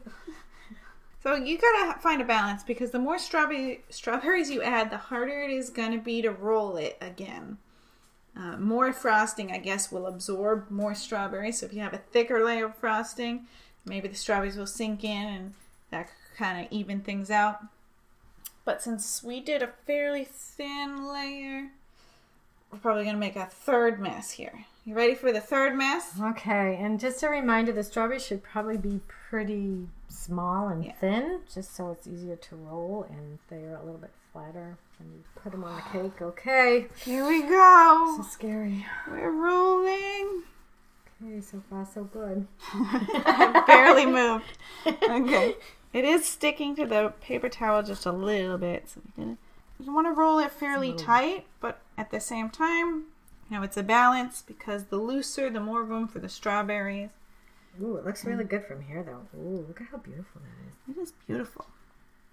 So 1.23 1.37
you 1.37 1.57
gotta 1.57 2.01
find 2.01 2.21
a 2.21 2.25
balance 2.25 2.65
because 2.65 2.91
the 2.91 2.99
more 2.99 3.19
strawberry 3.19 3.85
strawberries 3.91 4.51
you 4.51 4.61
add, 4.63 4.91
the 4.91 4.97
harder 4.97 5.43
it 5.43 5.51
is 5.51 5.71
gonna 5.71 5.99
be 5.99 6.21
to 6.23 6.31
roll 6.31 6.77
it 6.77 6.99
again. 7.01 7.59
Uh, 8.37 8.57
more 8.57 8.93
frosting, 8.93 9.53
I 9.53 9.59
guess, 9.59 9.93
will 9.93 10.07
absorb 10.07 10.71
more 10.71 10.95
strawberries. 10.95 11.61
So 11.61 11.67
if 11.67 11.75
you 11.75 11.81
have 11.81 11.95
a 11.95 11.99
thicker 11.99 12.45
layer 12.45 12.67
of 12.67 12.77
frosting, 12.77 13.47
maybe 13.85 14.09
the 14.09 14.17
strawberries 14.17 14.57
will 14.57 14.67
sink 14.67 15.05
in 15.05 15.27
and 15.29 15.55
that 15.91 16.09
kind 16.37 16.65
of 16.65 16.73
even 16.73 17.01
things 17.01 17.31
out. 17.31 17.61
But 18.65 18.83
since 18.83 19.23
we 19.23 19.41
did 19.41 19.63
a 19.63 19.69
fairly 19.87 20.25
thin 20.25 21.07
layer, 21.13 21.69
we're 22.71 22.79
probably 22.79 23.05
gonna 23.05 23.19
make 23.19 23.37
a 23.37 23.47
third 23.47 24.01
mess 24.01 24.33
here. 24.33 24.65
You 24.85 24.95
ready 24.97 25.15
for 25.15 25.31
the 25.33 25.41
third 25.41 25.77
mess? 25.77 26.19
Okay, 26.21 26.77
and 26.81 26.99
just 26.99 27.23
a 27.23 27.29
reminder, 27.29 27.71
the 27.73 27.85
strawberries 27.85 28.27
should 28.27 28.43
probably 28.43 28.77
be 28.77 29.01
pretty 29.31 29.87
small 30.09 30.67
and 30.69 30.85
Yeah. 30.85 30.93
thin, 30.95 31.41
just 31.53 31.75
so 31.77 31.93
it's 31.93 32.07
easier 32.09 32.35
to 32.37 32.57
roll 32.57 33.07
and 33.09 33.39
they're 33.49 33.77
a 33.77 33.83
little 33.85 34.01
bit 34.01 34.11
flatter 34.33 34.77
when 34.99 35.13
you 35.13 35.23
put 35.37 35.53
them 35.53 35.63
on 35.63 35.77
the 35.77 35.83
cake. 35.83 36.21
Okay. 36.21 36.89
Here 37.05 37.27
we 37.27 37.43
go. 37.43 38.15
So 38.17 38.23
scary. 38.25 38.85
We're 39.09 39.31
rolling. 39.31 40.43
Okay, 41.25 41.41
so 41.41 41.63
far 41.71 41.87
so 41.87 42.03
good. 42.05 42.49
I 42.73 43.63
barely 43.67 44.07
moved. 44.07 44.59
Okay. 45.09 45.55
It 45.93 46.05
is 46.07 46.25
sticking 46.25 46.75
to 46.77 46.87
the 46.87 47.13
paper 47.21 47.49
towel 47.51 47.83
just 47.85 48.07
a 48.07 48.11
little 48.13 48.57
bit. 48.59 48.89
So 48.89 49.01
you 49.79 49.93
want 49.95 50.07
to 50.09 50.13
roll 50.13 50.39
it 50.41 50.51
fairly 50.51 50.93
tight, 50.95 51.45
but 51.61 51.81
at 51.99 52.11
the 52.11 52.19
same 52.19 52.49
time, 52.51 53.05
know, 53.53 53.63
it's 53.63 53.77
a 53.77 53.83
balance 53.83 54.43
because 54.43 54.85
the 54.85 54.97
looser, 54.97 55.49
the 55.51 55.61
more 55.61 55.83
room 55.83 56.09
for 56.09 56.19
the 56.19 56.29
strawberries. 56.29 57.11
Ooh, 57.81 57.97
it 57.97 58.05
looks 58.05 58.25
really 58.25 58.45
mm. 58.45 58.51
good 58.51 58.65
from 58.65 58.83
here, 58.83 59.03
though. 59.03 59.39
Ooh, 59.39 59.65
look 59.67 59.81
at 59.81 59.89
how 59.89 59.99
beautiful 59.99 60.41
that 60.43 60.69
is. 60.69 60.97
It 60.97 61.01
is 61.01 61.13
beautiful. 61.27 61.67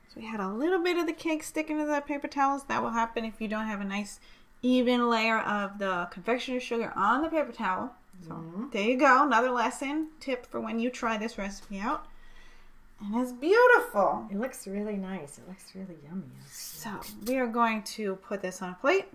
So 0.10 0.20
we 0.20 0.26
had 0.26 0.40
a 0.40 0.50
little 0.50 0.84
bit 0.84 0.98
of 0.98 1.06
the 1.06 1.14
cake 1.14 1.44
sticking 1.44 1.78
to 1.78 1.86
the 1.86 2.02
paper 2.02 2.28
towels. 2.28 2.64
That 2.64 2.82
will 2.82 2.90
happen 2.90 3.24
if 3.26 3.40
you 3.40 3.48
don't 3.48 3.68
have 3.68 3.80
a 3.80 3.86
nice 3.86 4.20
even 4.62 5.10
layer 5.10 5.40
of 5.40 5.78
the 5.78 6.08
confectioner's 6.12 6.64
sugar 6.64 6.92
on 6.96 7.22
the 7.22 7.30
paper 7.30 7.52
towel. 7.52 7.94
So 8.28 8.32
mm-hmm. 8.32 8.66
there 8.72 8.84
you 8.84 8.98
go. 8.98 9.24
Another 9.24 9.52
lesson 9.52 10.10
tip 10.20 10.46
for 10.46 10.60
when 10.60 10.80
you 10.80 10.90
try 10.90 11.18
this 11.18 11.38
recipe 11.38 11.80
out. 11.80 12.06
And 13.02 13.16
it's 13.22 13.32
beautiful. 13.32 14.28
It 14.30 14.38
looks 14.38 14.68
really 14.68 14.98
nice. 14.98 15.38
It 15.38 15.48
looks 15.48 15.72
really 15.74 15.96
yummy. 16.04 16.24
So 16.52 16.90
we 17.26 17.38
are 17.38 17.48
going 17.48 17.84
to 17.84 18.16
put 18.16 18.42
this 18.42 18.62
on 18.62 18.72
a 18.72 18.78
plate 18.82 19.06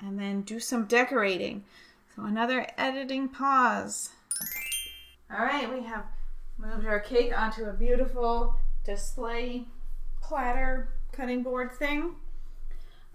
and 0.00 0.18
then 0.18 0.42
do 0.42 0.60
some 0.60 0.84
decorating. 0.84 1.64
So 2.14 2.24
another 2.24 2.66
editing 2.76 3.28
pause. 3.28 4.10
All 5.32 5.44
right, 5.44 5.72
we 5.72 5.82
have 5.84 6.04
moved 6.58 6.86
our 6.86 7.00
cake 7.00 7.36
onto 7.36 7.64
a 7.64 7.72
beautiful 7.72 8.56
display 8.84 9.64
platter 10.20 10.88
cutting 11.12 11.42
board 11.42 11.72
thing. 11.72 12.16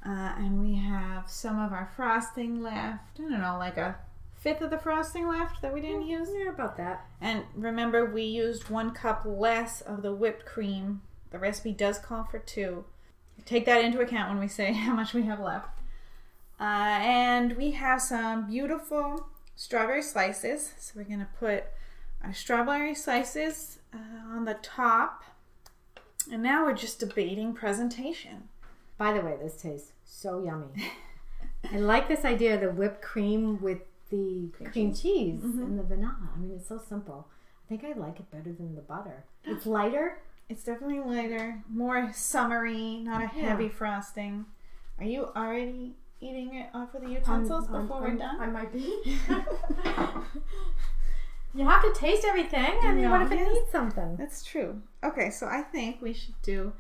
Uh, 0.06 0.34
and 0.38 0.62
we 0.62 0.76
have 0.76 1.30
some 1.30 1.60
of 1.60 1.72
our 1.72 1.92
frosting 1.96 2.62
left. 2.62 3.20
I 3.20 3.24
don't 3.24 3.42
know, 3.42 3.58
like 3.58 3.78
a 3.78 3.96
fifth 4.36 4.62
of 4.62 4.70
the 4.70 4.78
frosting 4.78 5.28
left 5.28 5.62
that 5.64 5.74
we 5.74 5.82
didn't 5.82 6.06
use. 6.06 6.30
Yeah, 6.32 6.50
about 6.50 6.78
that. 6.78 7.06
And 7.20 7.44
remember, 7.56 8.06
we 8.06 8.22
used 8.22 8.70
one 8.70 8.92
cup 8.92 9.24
less 9.26 9.82
of 9.82 10.04
the 10.04 10.14
whipped 10.14 10.46
cream. 10.46 11.02
The 11.32 11.40
recipe 11.40 11.72
does 11.72 11.98
call 11.98 12.24
for 12.24 12.38
two. 12.38 12.86
Take 13.46 13.66
that 13.66 13.84
into 13.84 14.00
account 14.00 14.30
when 14.30 14.40
we 14.40 14.48
say 14.48 14.74
how 14.74 14.94
much 14.94 15.14
we 15.14 15.24
have 15.24 15.40
left. 15.40 15.80
Uh, 16.60 16.64
and 17.02 17.58
we 17.58 17.72
have 17.72 18.02
some 18.02 18.48
beautiful 18.48 19.28
strawberry 19.56 20.02
slices. 20.02 20.74
So 20.80 20.94
we're 20.96 21.04
going 21.04 21.20
to 21.20 21.28
put 21.40 21.66
our 22.24 22.34
strawberry 22.34 22.96
slices 22.96 23.80
uh, 23.94 24.34
on 24.34 24.46
the 24.46 24.56
top. 24.56 25.24
And 26.32 26.42
now 26.42 26.66
we're 26.66 26.74
just 26.74 27.00
debating 27.00 27.54
presentation. 27.54 28.50
By 28.98 29.14
the 29.14 29.22
way, 29.22 29.36
this 29.42 29.62
tastes 29.62 29.92
so 30.06 30.44
yummy. 30.44 30.92
I 31.72 31.78
like 31.78 32.08
this 32.08 32.26
idea 32.26 32.56
of 32.56 32.62
the 32.62 32.72
whipped 32.72 33.02
cream 33.02 33.62
with 33.62 33.80
the 34.10 34.50
cream, 34.72 34.94
cheese 34.94 35.44
and 35.44 35.78
the 35.80 35.84
vanilla. 35.84 36.30
I 36.36 36.40
mean, 36.40 36.52
it's 36.56 36.68
so 36.68 36.80
simple. 36.88 37.28
I 37.66 37.70
think 37.70 37.84
I 37.84 38.00
like 38.00 38.20
it 38.20 38.32
better 38.32 38.54
than 38.54 38.76
the 38.76 38.82
butter. 38.82 39.26
It's 39.44 39.66
lighter. 39.66 40.20
It's 40.48 40.64
definitely 40.64 41.00
lighter, 41.00 41.64
more 41.68 42.12
summery, 42.14 43.00
not 43.04 43.24
a 43.24 43.28
heavy 43.28 43.68
frosting. 43.68 44.46
Are 45.00 45.06
you 45.06 45.30
already 45.36 45.96
eating 46.22 46.56
it 46.56 46.70
off 46.74 46.94
of 46.96 47.02
the 47.02 47.10
utensils 47.10 47.68
Um, 47.68 47.76
um, 47.76 47.82
before 47.84 48.02
we're 48.02 48.10
um, 48.10 48.18
done? 48.18 48.40
I 48.40 48.48
might 48.48 48.72
be. 48.72 48.80
you 51.54 51.68
have 51.68 51.82
to 51.84 51.94
taste 51.94 52.26
everything. 52.26 52.78
I 52.82 52.94
mean, 52.94 53.10
what 53.10 53.22
if 53.22 53.32
it 53.32 53.36
needs 53.48 53.72
something? 53.72 54.16
That's 54.18 54.44
true. 54.44 54.82
Okay, 55.04 55.30
so 55.30 55.48
I 55.48 55.62
think 55.62 56.02
we 56.02 56.14
should 56.14 56.42
do 56.42 56.74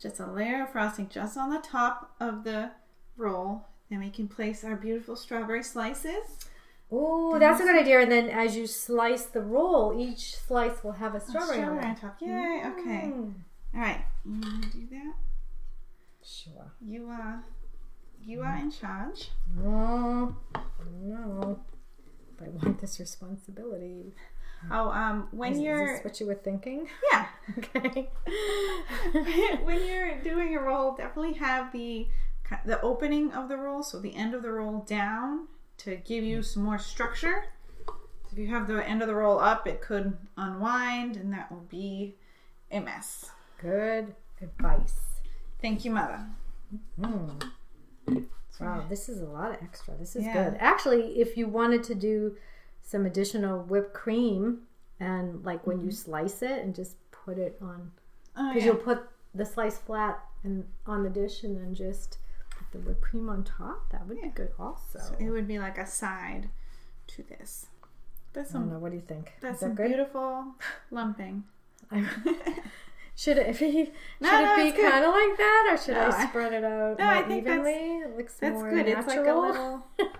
just 0.00 0.20
a 0.20 0.26
layer 0.26 0.64
of 0.64 0.70
frosting 0.70 1.08
just 1.08 1.36
on 1.36 1.50
the 1.50 1.60
top 1.60 2.14
of 2.20 2.44
the 2.44 2.70
roll. 3.16 3.66
Then 3.90 4.00
we 4.00 4.10
can 4.10 4.28
place 4.28 4.64
our 4.64 4.76
beautiful 4.76 5.16
strawberry 5.16 5.62
slices. 5.62 6.48
Oh, 6.90 7.38
that's 7.38 7.60
a 7.60 7.62
good 7.64 7.76
idea. 7.80 8.00
And 8.00 8.12
then 8.12 8.28
as 8.28 8.54
you 8.56 8.66
slice 8.66 9.24
the 9.24 9.40
roll, 9.40 9.98
each 9.98 10.36
slice 10.36 10.84
will 10.84 10.92
have 10.92 11.14
a 11.14 11.20
strawberry, 11.20 11.58
Strawberry 11.58 11.86
on 11.86 11.96
top. 11.96 12.16
Yay, 12.20 12.62
okay. 12.66 13.12
Mm. 13.12 13.34
All 13.74 13.80
right, 13.80 14.04
you 14.26 14.32
want 14.32 14.62
to 14.64 14.78
do 14.78 14.86
that? 14.90 15.14
Sure. 16.22 16.72
You, 16.86 17.08
uh, 17.10 17.38
you 18.24 18.40
are 18.42 18.56
in 18.56 18.70
charge. 18.70 19.30
No, 19.56 20.36
no. 21.02 21.60
But 22.38 22.48
I 22.48 22.50
want 22.50 22.80
this 22.80 22.98
responsibility. 22.98 24.14
Oh, 24.70 24.90
um, 24.90 25.28
when 25.32 25.52
Is, 25.52 25.58
is 25.58 25.64
you're, 25.64 25.86
this 25.96 26.04
what 26.04 26.20
you 26.20 26.26
were 26.26 26.34
thinking? 26.36 26.88
yeah, 27.12 27.26
Okay. 27.58 28.08
when 29.64 29.84
you're 29.86 30.20
doing 30.22 30.56
a 30.56 30.60
roll, 30.60 30.94
definitely 30.94 31.34
have 31.34 31.72
the 31.72 32.06
the 32.66 32.80
opening 32.82 33.32
of 33.32 33.48
the 33.48 33.56
roll, 33.56 33.82
so 33.82 33.98
the 33.98 34.14
end 34.14 34.34
of 34.34 34.42
the 34.42 34.52
roll 34.52 34.80
down 34.80 35.48
to 35.78 35.96
give 35.96 36.22
you 36.22 36.42
some 36.42 36.62
more 36.62 36.78
structure. 36.78 37.44
If 38.30 38.38
you 38.38 38.48
have 38.48 38.66
the 38.66 38.86
end 38.86 39.00
of 39.02 39.08
the 39.08 39.14
roll 39.14 39.38
up, 39.40 39.66
it 39.66 39.80
could 39.80 40.16
unwind, 40.36 41.16
and 41.16 41.32
that 41.32 41.50
will 41.50 41.66
be 41.68 42.14
a 42.70 42.80
mess. 42.80 43.30
Good 43.58 44.14
advice. 44.40 44.96
Thank 45.60 45.84
you, 45.84 45.92
mother. 45.92 46.26
Mm. 47.00 47.42
Wow, 48.60 48.84
this 48.88 49.08
is 49.08 49.20
a 49.20 49.26
lot 49.26 49.50
of 49.50 49.62
extra. 49.62 49.94
This 49.96 50.14
is 50.14 50.24
Yeah. 50.24 50.50
good. 50.50 50.58
Actually, 50.60 51.20
if 51.20 51.36
you 51.36 51.48
wanted 51.48 51.82
to 51.84 51.94
do 51.94 52.36
some 52.82 53.06
additional 53.06 53.62
whipped 53.62 53.94
cream 53.94 54.66
and 55.00 55.44
like 55.44 55.66
when 55.66 55.80
you 55.80 55.86
mm-hmm. 55.86 56.10
slice 56.10 56.42
it 56.42 56.62
and 56.62 56.74
just 56.74 56.96
put 57.10 57.38
it 57.38 57.58
on 57.60 57.92
Oh, 58.36 58.48
because 58.48 58.64
yeah. 58.64 58.72
you'll 58.72 58.82
put 58.82 59.08
the 59.34 59.44
slice 59.44 59.78
flat 59.78 60.24
and 60.44 60.66
on 60.86 61.02
the 61.02 61.10
dish 61.10 61.42
and 61.42 61.56
then 61.56 61.74
just 61.74 62.18
put 62.50 62.70
the 62.72 62.78
whipped 62.78 63.00
cream 63.00 63.28
on 63.28 63.44
top, 63.44 63.90
that 63.90 64.06
would 64.06 64.20
be 64.20 64.28
good 64.28 64.52
also. 64.58 64.98
So 64.98 65.14
it 65.18 65.30
would 65.30 65.48
be 65.48 65.58
like 65.58 65.78
a 65.78 65.86
side 65.86 66.48
to 67.08 67.22
this. 67.22 67.66
That's 68.32 68.54
I 68.54 68.58
don't 68.58 68.70
know. 68.70 68.78
What 68.78 68.90
do 68.90 68.96
you 68.96 69.02
think? 69.02 69.32
that's 69.40 69.60
that 69.60 69.76
beautiful 69.76 70.54
lumping. 70.90 71.44
Should 73.22 73.38
it 73.38 73.56
be? 73.58 73.92
No, 74.20 74.28
should 74.30 74.44
no, 74.44 74.54
it 74.66 74.74
be 74.74 74.82
kind 74.82 75.04
of 75.04 75.12
like 75.12 75.36
that, 75.36 75.68
or 75.70 75.76
should 75.76 75.94
No, 75.94 76.08
I 76.08 76.26
spread 76.26 76.52
it 76.52 76.64
out 76.64 76.98
No, 76.98 77.06
I 77.06 77.22
think 77.22 77.44
that's- 77.44 77.66
it 77.66 78.16
looks 78.16 78.34
That's 78.34 78.54
more 78.54 78.70
good. 78.70 78.86
natural. 78.86 78.98
It's 78.98 79.08
like 79.08 79.26
a 79.26 79.38
little. 79.38 79.86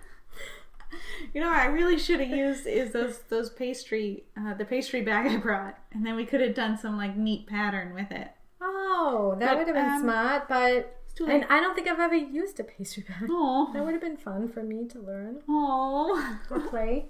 You 1.32 1.40
know, 1.40 1.46
what 1.48 1.56
I 1.56 1.66
really 1.66 1.98
should 1.98 2.20
have 2.20 2.28
used 2.28 2.66
is 2.66 2.92
those 2.92 3.20
those 3.30 3.48
pastry, 3.48 4.24
uh, 4.38 4.52
the 4.54 4.66
pastry 4.66 5.00
bag 5.00 5.26
I 5.30 5.36
brought, 5.38 5.78
and 5.92 6.04
then 6.04 6.16
we 6.16 6.26
could 6.26 6.42
have 6.42 6.54
done 6.54 6.76
some 6.76 6.98
like 6.98 7.16
neat 7.16 7.46
pattern 7.46 7.94
with 7.94 8.10
it. 8.12 8.28
Oh, 8.60 9.34
that 9.38 9.56
would 9.56 9.66
have 9.66 9.74
been 9.74 9.88
um, 9.88 10.02
smart, 10.02 10.48
but 10.48 11.00
and. 11.26 11.46
I 11.48 11.60
don't 11.60 11.74
think 11.74 11.88
I've 11.88 11.98
ever 11.98 12.14
used 12.14 12.60
a 12.60 12.64
pastry 12.64 13.04
bag. 13.08 13.22
That 13.22 13.30
Oh, 13.30 13.72
would 13.74 13.94
have 13.94 14.02
been 14.02 14.18
fun 14.18 14.48
for 14.48 14.62
me 14.62 14.86
to 14.88 15.00
learn 15.00 15.40
oh. 15.48 16.38
or 16.50 16.60
play. 16.60 17.06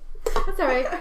That's 0.47 0.61
all 0.61 0.69
right. 0.69 0.87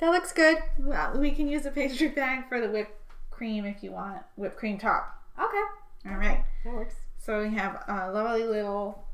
That 0.00 0.10
looks 0.10 0.32
good. 0.32 0.58
Well, 0.78 1.18
we 1.18 1.32
can 1.32 1.48
use 1.48 1.66
a 1.66 1.72
pastry 1.72 2.06
bag 2.08 2.48
for 2.48 2.60
the 2.60 2.68
whipped 2.70 3.07
cream 3.38 3.64
if 3.64 3.82
you 3.82 3.92
want 3.92 4.20
whipped 4.36 4.56
cream 4.56 4.76
top. 4.78 5.14
Okay, 5.38 6.10
All 6.10 6.16
right. 6.18 6.44
that 6.64 6.74
works. 6.74 6.96
So 7.18 7.42
we 7.42 7.54
have 7.54 7.82
a 7.88 8.10
lovely 8.12 8.44
little 8.44 9.04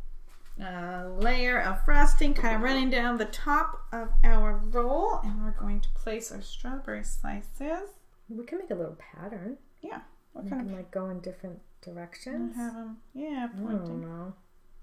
uh, 0.62 1.08
layer 1.18 1.60
of 1.60 1.84
frosting 1.84 2.32
kind 2.34 2.56
of 2.56 2.62
running 2.62 2.88
down 2.90 3.18
the 3.18 3.24
top 3.26 3.82
of 3.92 4.08
our 4.24 4.56
roll, 4.70 5.20
and 5.24 5.42
we're 5.44 5.50
going 5.52 5.80
to 5.80 5.88
place 5.90 6.32
our 6.32 6.40
strawberry 6.42 7.04
slices. 7.04 7.90
We 8.28 8.44
can 8.44 8.58
make 8.58 8.70
a 8.70 8.74
little 8.74 8.96
pattern. 9.14 9.58
Yeah, 9.82 10.00
what 10.32 10.44
We 10.44 10.50
kind 10.50 10.62
can 10.62 10.70
of 10.70 10.76
like 10.76 10.90
go 10.90 11.10
in 11.10 11.20
different 11.20 11.60
directions. 11.82 12.56
have 12.56 12.72
them? 12.74 12.96
Yeah, 13.14 13.48
I 13.52 13.56
don't 13.58 13.66
pointing. 13.78 14.00
know. 14.00 14.34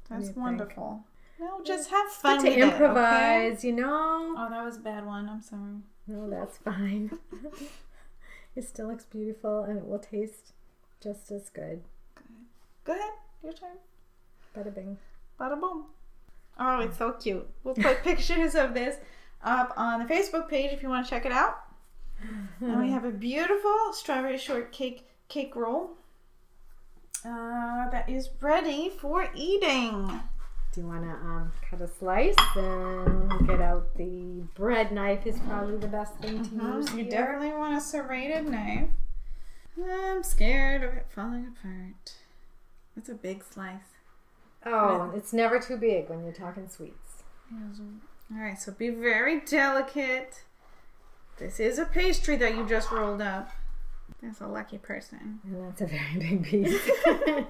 That's 0.09 0.21
you 0.27 0.33
think? 0.33 0.37
wonderful. 0.37 1.03
No, 1.39 1.61
just 1.63 1.89
have 1.89 2.07
fun 2.09 2.37
Good 2.37 2.43
to 2.43 2.49
with 2.49 2.57
it, 2.59 2.63
okay? 2.65 2.73
improvise, 2.75 3.63
you 3.63 3.73
know. 3.73 4.35
Oh, 4.37 4.47
that 4.51 4.63
was 4.63 4.77
a 4.77 4.81
bad 4.81 5.05
one. 5.07 5.27
I'm 5.27 5.41
sorry. 5.41 5.77
No, 6.07 6.29
that's 6.29 6.57
fine. 6.57 7.17
it 8.55 8.63
still 8.63 8.87
looks 8.87 9.05
beautiful 9.05 9.63
and 9.63 9.77
it 9.77 9.87
will 9.87 9.99
taste 9.99 10.53
just 11.01 11.31
as 11.31 11.49
good. 11.49 11.81
Go 12.83 12.93
ahead. 12.93 13.11
Your 13.43 13.53
turn. 13.53 13.77
Bada 14.55 14.73
bing. 14.73 14.97
Bada 15.39 15.59
boom. 15.59 15.85
Oh, 16.59 16.79
it's 16.79 16.97
so 16.97 17.13
cute. 17.13 17.47
We'll 17.63 17.75
put 17.75 18.03
pictures 18.03 18.55
of 18.55 18.73
this 18.73 18.97
up 19.43 19.73
on 19.77 20.05
the 20.05 20.13
Facebook 20.13 20.47
page 20.49 20.71
if 20.71 20.83
you 20.83 20.89
want 20.89 21.05
to 21.05 21.09
check 21.09 21.25
it 21.25 21.31
out. 21.31 21.63
And 22.59 22.79
we 22.79 22.91
have 22.91 23.03
a 23.03 23.11
beautiful 23.11 23.93
strawberry 23.93 24.37
shortcake 24.37 25.07
cake 25.27 25.55
roll 25.55 25.91
uh, 27.25 27.89
that 27.89 28.07
is 28.07 28.29
ready 28.41 28.89
for 28.89 29.29
eating. 29.35 30.21
Do 30.71 30.79
you 30.79 30.87
want 30.87 31.03
to 31.03 31.09
um, 31.09 31.51
cut 31.69 31.81
a 31.81 31.87
slice 31.87 32.35
and 32.55 33.45
get 33.45 33.59
out 33.59 33.93
the 33.97 34.43
bread 34.55 34.93
knife? 34.93 35.27
Is 35.27 35.37
probably 35.39 35.77
the 35.77 35.87
best 35.87 36.15
thing 36.19 36.43
to 36.45 36.55
use. 36.55 36.89
You 36.91 37.03
here. 37.03 37.11
definitely 37.11 37.51
want 37.51 37.77
a 37.77 37.81
serrated 37.81 38.47
knife. 38.47 38.87
I'm 39.77 40.23
scared 40.23 40.83
of 40.83 40.93
it 40.93 41.07
falling 41.13 41.47
apart. 41.47 42.13
It's 42.95 43.09
a 43.09 43.15
big 43.15 43.43
slice. 43.43 43.81
Oh, 44.65 45.11
it's 45.13 45.33
never 45.33 45.59
too 45.59 45.75
big 45.75 46.09
when 46.09 46.23
you're 46.23 46.33
talking 46.33 46.69
sweets. 46.69 47.23
All 47.51 48.41
right, 48.41 48.59
so 48.59 48.71
be 48.71 48.89
very 48.89 49.41
delicate. 49.41 50.43
This 51.37 51.59
is 51.59 51.79
a 51.79 51.85
pastry 51.85 52.37
that 52.37 52.55
you 52.55 52.65
just 52.65 52.91
rolled 52.91 53.21
up. 53.21 53.51
That's 54.21 54.39
a 54.39 54.47
lucky 54.47 54.77
person. 54.77 55.39
And 55.43 55.67
that's 55.67 55.81
a 55.81 55.87
very 55.87 56.17
big 56.17 56.43
piece. 56.43 56.79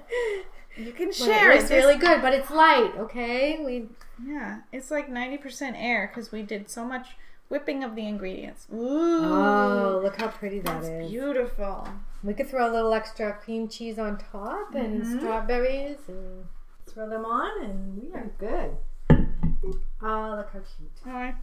You 0.77 0.91
can 0.93 1.11
share 1.11 1.51
it 1.51 1.57
it. 1.57 1.61
This- 1.61 1.71
really 1.71 1.97
good, 1.97 2.21
but 2.21 2.33
it's 2.33 2.49
light. 2.49 2.93
Okay, 2.97 3.63
we 3.63 3.89
Yeah, 4.25 4.59
it's 4.71 4.91
like 4.91 5.09
90% 5.09 5.73
air 5.75 6.07
because 6.13 6.31
we 6.31 6.41
did 6.43 6.69
so 6.69 6.85
much 6.85 7.15
whipping 7.49 7.83
of 7.83 7.95
the 7.95 8.07
ingredients. 8.07 8.67
Ooh. 8.73 9.25
Oh, 9.25 9.99
look 10.03 10.19
how 10.21 10.27
pretty 10.29 10.59
that 10.59 10.81
that's 10.81 10.87
is. 10.87 11.09
beautiful. 11.11 11.87
We 12.23 12.33
could 12.33 12.47
throw 12.47 12.69
a 12.69 12.71
little 12.71 12.93
extra 12.93 13.33
cream 13.33 13.67
cheese 13.67 13.97
on 13.99 14.17
top 14.17 14.73
and 14.75 15.01
Mhm. 15.03 15.17
strawberries 15.19 15.97
and 16.07 16.45
throw 16.87 17.09
them 17.09 17.25
on, 17.25 17.63
and 17.65 18.01
we 18.01 18.13
are 18.13 18.29
good. 18.37 18.77
Oh, 20.01 20.35
look 20.37 20.49
how 20.53 20.59
cute. 20.59 20.91
All 21.05 21.13
right. 21.13 21.35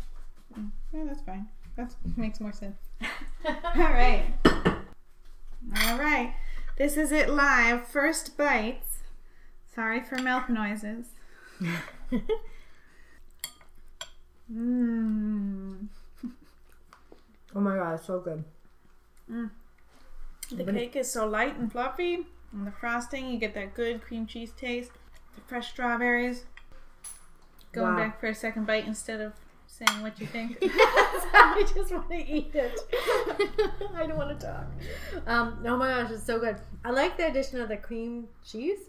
Mm, 0.59 0.71
yeah, 0.93 1.05
that's 1.07 1.21
fine. 1.23 1.49
That 1.77 1.95
makes 2.17 2.41
more 2.41 2.53
sense. 2.53 2.79
All 3.45 3.53
right. 3.75 4.25
All 4.47 5.99
right. 5.99 6.35
This 6.77 6.97
is 6.97 7.13
it 7.13 7.29
live. 7.29 7.87
First 7.87 8.37
bites. 8.37 8.98
Sorry 9.79 10.01
for 10.01 10.17
mouth 10.21 10.49
noises. 10.49 11.07
Mmm. 14.53 15.87
oh 17.55 17.61
my 17.61 17.77
god, 17.77 17.95
it's 17.95 18.05
so 18.09 18.19
good. 18.19 18.43
The 19.29 20.73
cake 20.73 20.97
is 20.97 21.09
so 21.09 21.29
light 21.29 21.57
and 21.57 21.71
fluffy, 21.71 22.27
and 22.53 22.67
the 22.67 22.73
frosting, 22.73 23.31
you 23.31 23.39
get 23.39 23.55
that 23.55 23.75
good 23.75 24.03
cream 24.03 24.27
cheese 24.27 24.51
taste. 24.59 24.91
The 25.37 25.43
fresh 25.43 25.71
strawberries. 25.71 26.47
Going 27.71 27.93
Wow. 27.95 27.99
back 27.99 28.19
for 28.19 28.27
a 28.27 28.35
second 28.35 28.67
bite 28.67 28.85
instead 28.85 29.21
of 29.21 29.35
saying 29.69 30.03
what 30.03 30.19
you 30.19 30.27
think. 30.35 30.59
I 30.63 31.65
just 31.73 31.93
want 31.93 32.09
to 32.11 32.17
eat 32.17 32.51
it. 32.53 32.81
I 33.95 34.07
don't 34.09 34.17
want 34.17 34.41
to 34.41 34.45
talk. 34.45 34.67
Um, 35.25 35.63
oh 35.65 35.77
my 35.77 35.87
gosh, 36.03 36.11
it's 36.11 36.25
so 36.25 36.41
good. 36.41 36.57
I 36.85 36.91
like 36.91 37.17
the 37.17 37.29
addition 37.29 37.61
of 37.61 37.69
the 37.69 37.77
cream 37.77 38.27
cheese. 38.45 38.81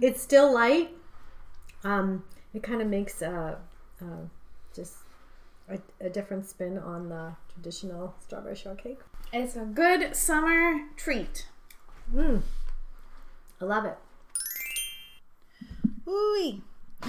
It's 0.00 0.20
still 0.20 0.52
light. 0.52 0.90
Um, 1.84 2.24
it 2.52 2.62
kind 2.62 2.82
of 2.82 2.88
makes 2.88 3.22
uh, 3.22 3.56
uh, 4.00 4.26
just 4.74 4.96
a, 5.68 5.78
a 6.00 6.10
different 6.10 6.48
spin 6.48 6.78
on 6.78 7.08
the 7.08 7.32
traditional 7.52 8.14
strawberry 8.20 8.56
shortcake. 8.56 9.00
it's 9.32 9.56
a 9.56 9.64
good 9.64 10.14
summer 10.14 10.80
treat. 10.96 11.46
Mm. 12.14 12.42
I 13.60 13.64
love 13.64 13.84
it. 13.84 13.96
Ooh. 16.08 16.60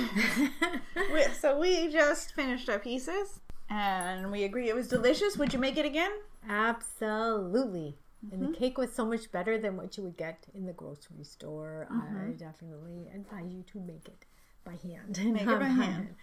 we, 1.14 1.24
so 1.40 1.60
we 1.60 1.92
just 1.92 2.34
finished 2.34 2.70
our 2.70 2.80
pieces, 2.80 3.40
and 3.70 4.32
we 4.32 4.44
agree 4.44 4.70
it 4.70 4.76
was 4.76 4.88
delicious. 4.88 5.38
Would 5.38 5.54
you 5.54 5.60
make 5.60 5.78
it 5.78 5.86
again? 5.86 6.12
Absolutely. 6.48 7.98
And 8.32 8.42
the 8.42 8.46
mm-hmm. 8.48 8.54
cake 8.54 8.78
was 8.78 8.94
so 8.94 9.06
much 9.06 9.32
better 9.32 9.58
than 9.58 9.78
what 9.78 9.98
you 9.98 10.04
would 10.04 10.18
get 10.18 10.46
in 10.54 10.66
the 10.68 10.74
grocery 10.74 11.24
store. 11.24 11.88
I 11.90 11.94
mm-hmm. 11.94 12.32
definitely 12.34 13.10
advise 13.14 13.52
you 13.52 13.64
to 13.72 13.80
make 13.80 14.08
it 14.08 14.26
by 14.64 14.76
hand. 14.84 15.20
Make 15.34 15.42
it 15.42 15.60
by 15.60 15.66
hand. 15.66 16.16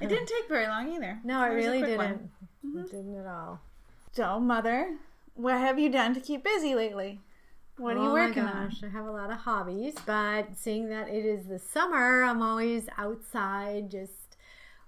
It 0.00 0.08
didn't 0.08 0.26
take 0.26 0.48
very 0.48 0.66
long 0.66 0.92
either. 0.92 1.18
No, 1.24 1.42
it 1.44 1.54
really 1.54 1.80
didn't. 1.80 1.96
one. 1.96 2.30
It 2.62 2.66
mm-hmm. 2.66 2.82
didn't 2.82 3.18
at 3.18 3.26
all. 3.26 3.60
So, 4.12 4.38
mother, 4.38 4.96
what 5.34 5.54
have 5.54 5.78
you 5.78 5.88
done 5.88 6.14
to 6.14 6.20
keep 6.20 6.44
busy 6.44 6.74
lately? 6.74 7.20
What 7.78 7.96
are 7.96 8.02
you 8.02 8.10
oh 8.10 8.12
working 8.12 8.44
my 8.44 8.52
on? 8.52 8.68
gosh, 8.68 8.82
I 8.84 8.88
have 8.88 9.06
a 9.06 9.10
lot 9.10 9.30
of 9.30 9.38
hobbies, 9.38 9.94
but 10.04 10.56
seeing 10.56 10.90
that 10.90 11.08
it 11.08 11.24
is 11.24 11.46
the 11.46 11.58
summer, 11.58 12.22
I'm 12.22 12.42
always 12.42 12.84
outside 12.98 13.90
just 13.90 14.36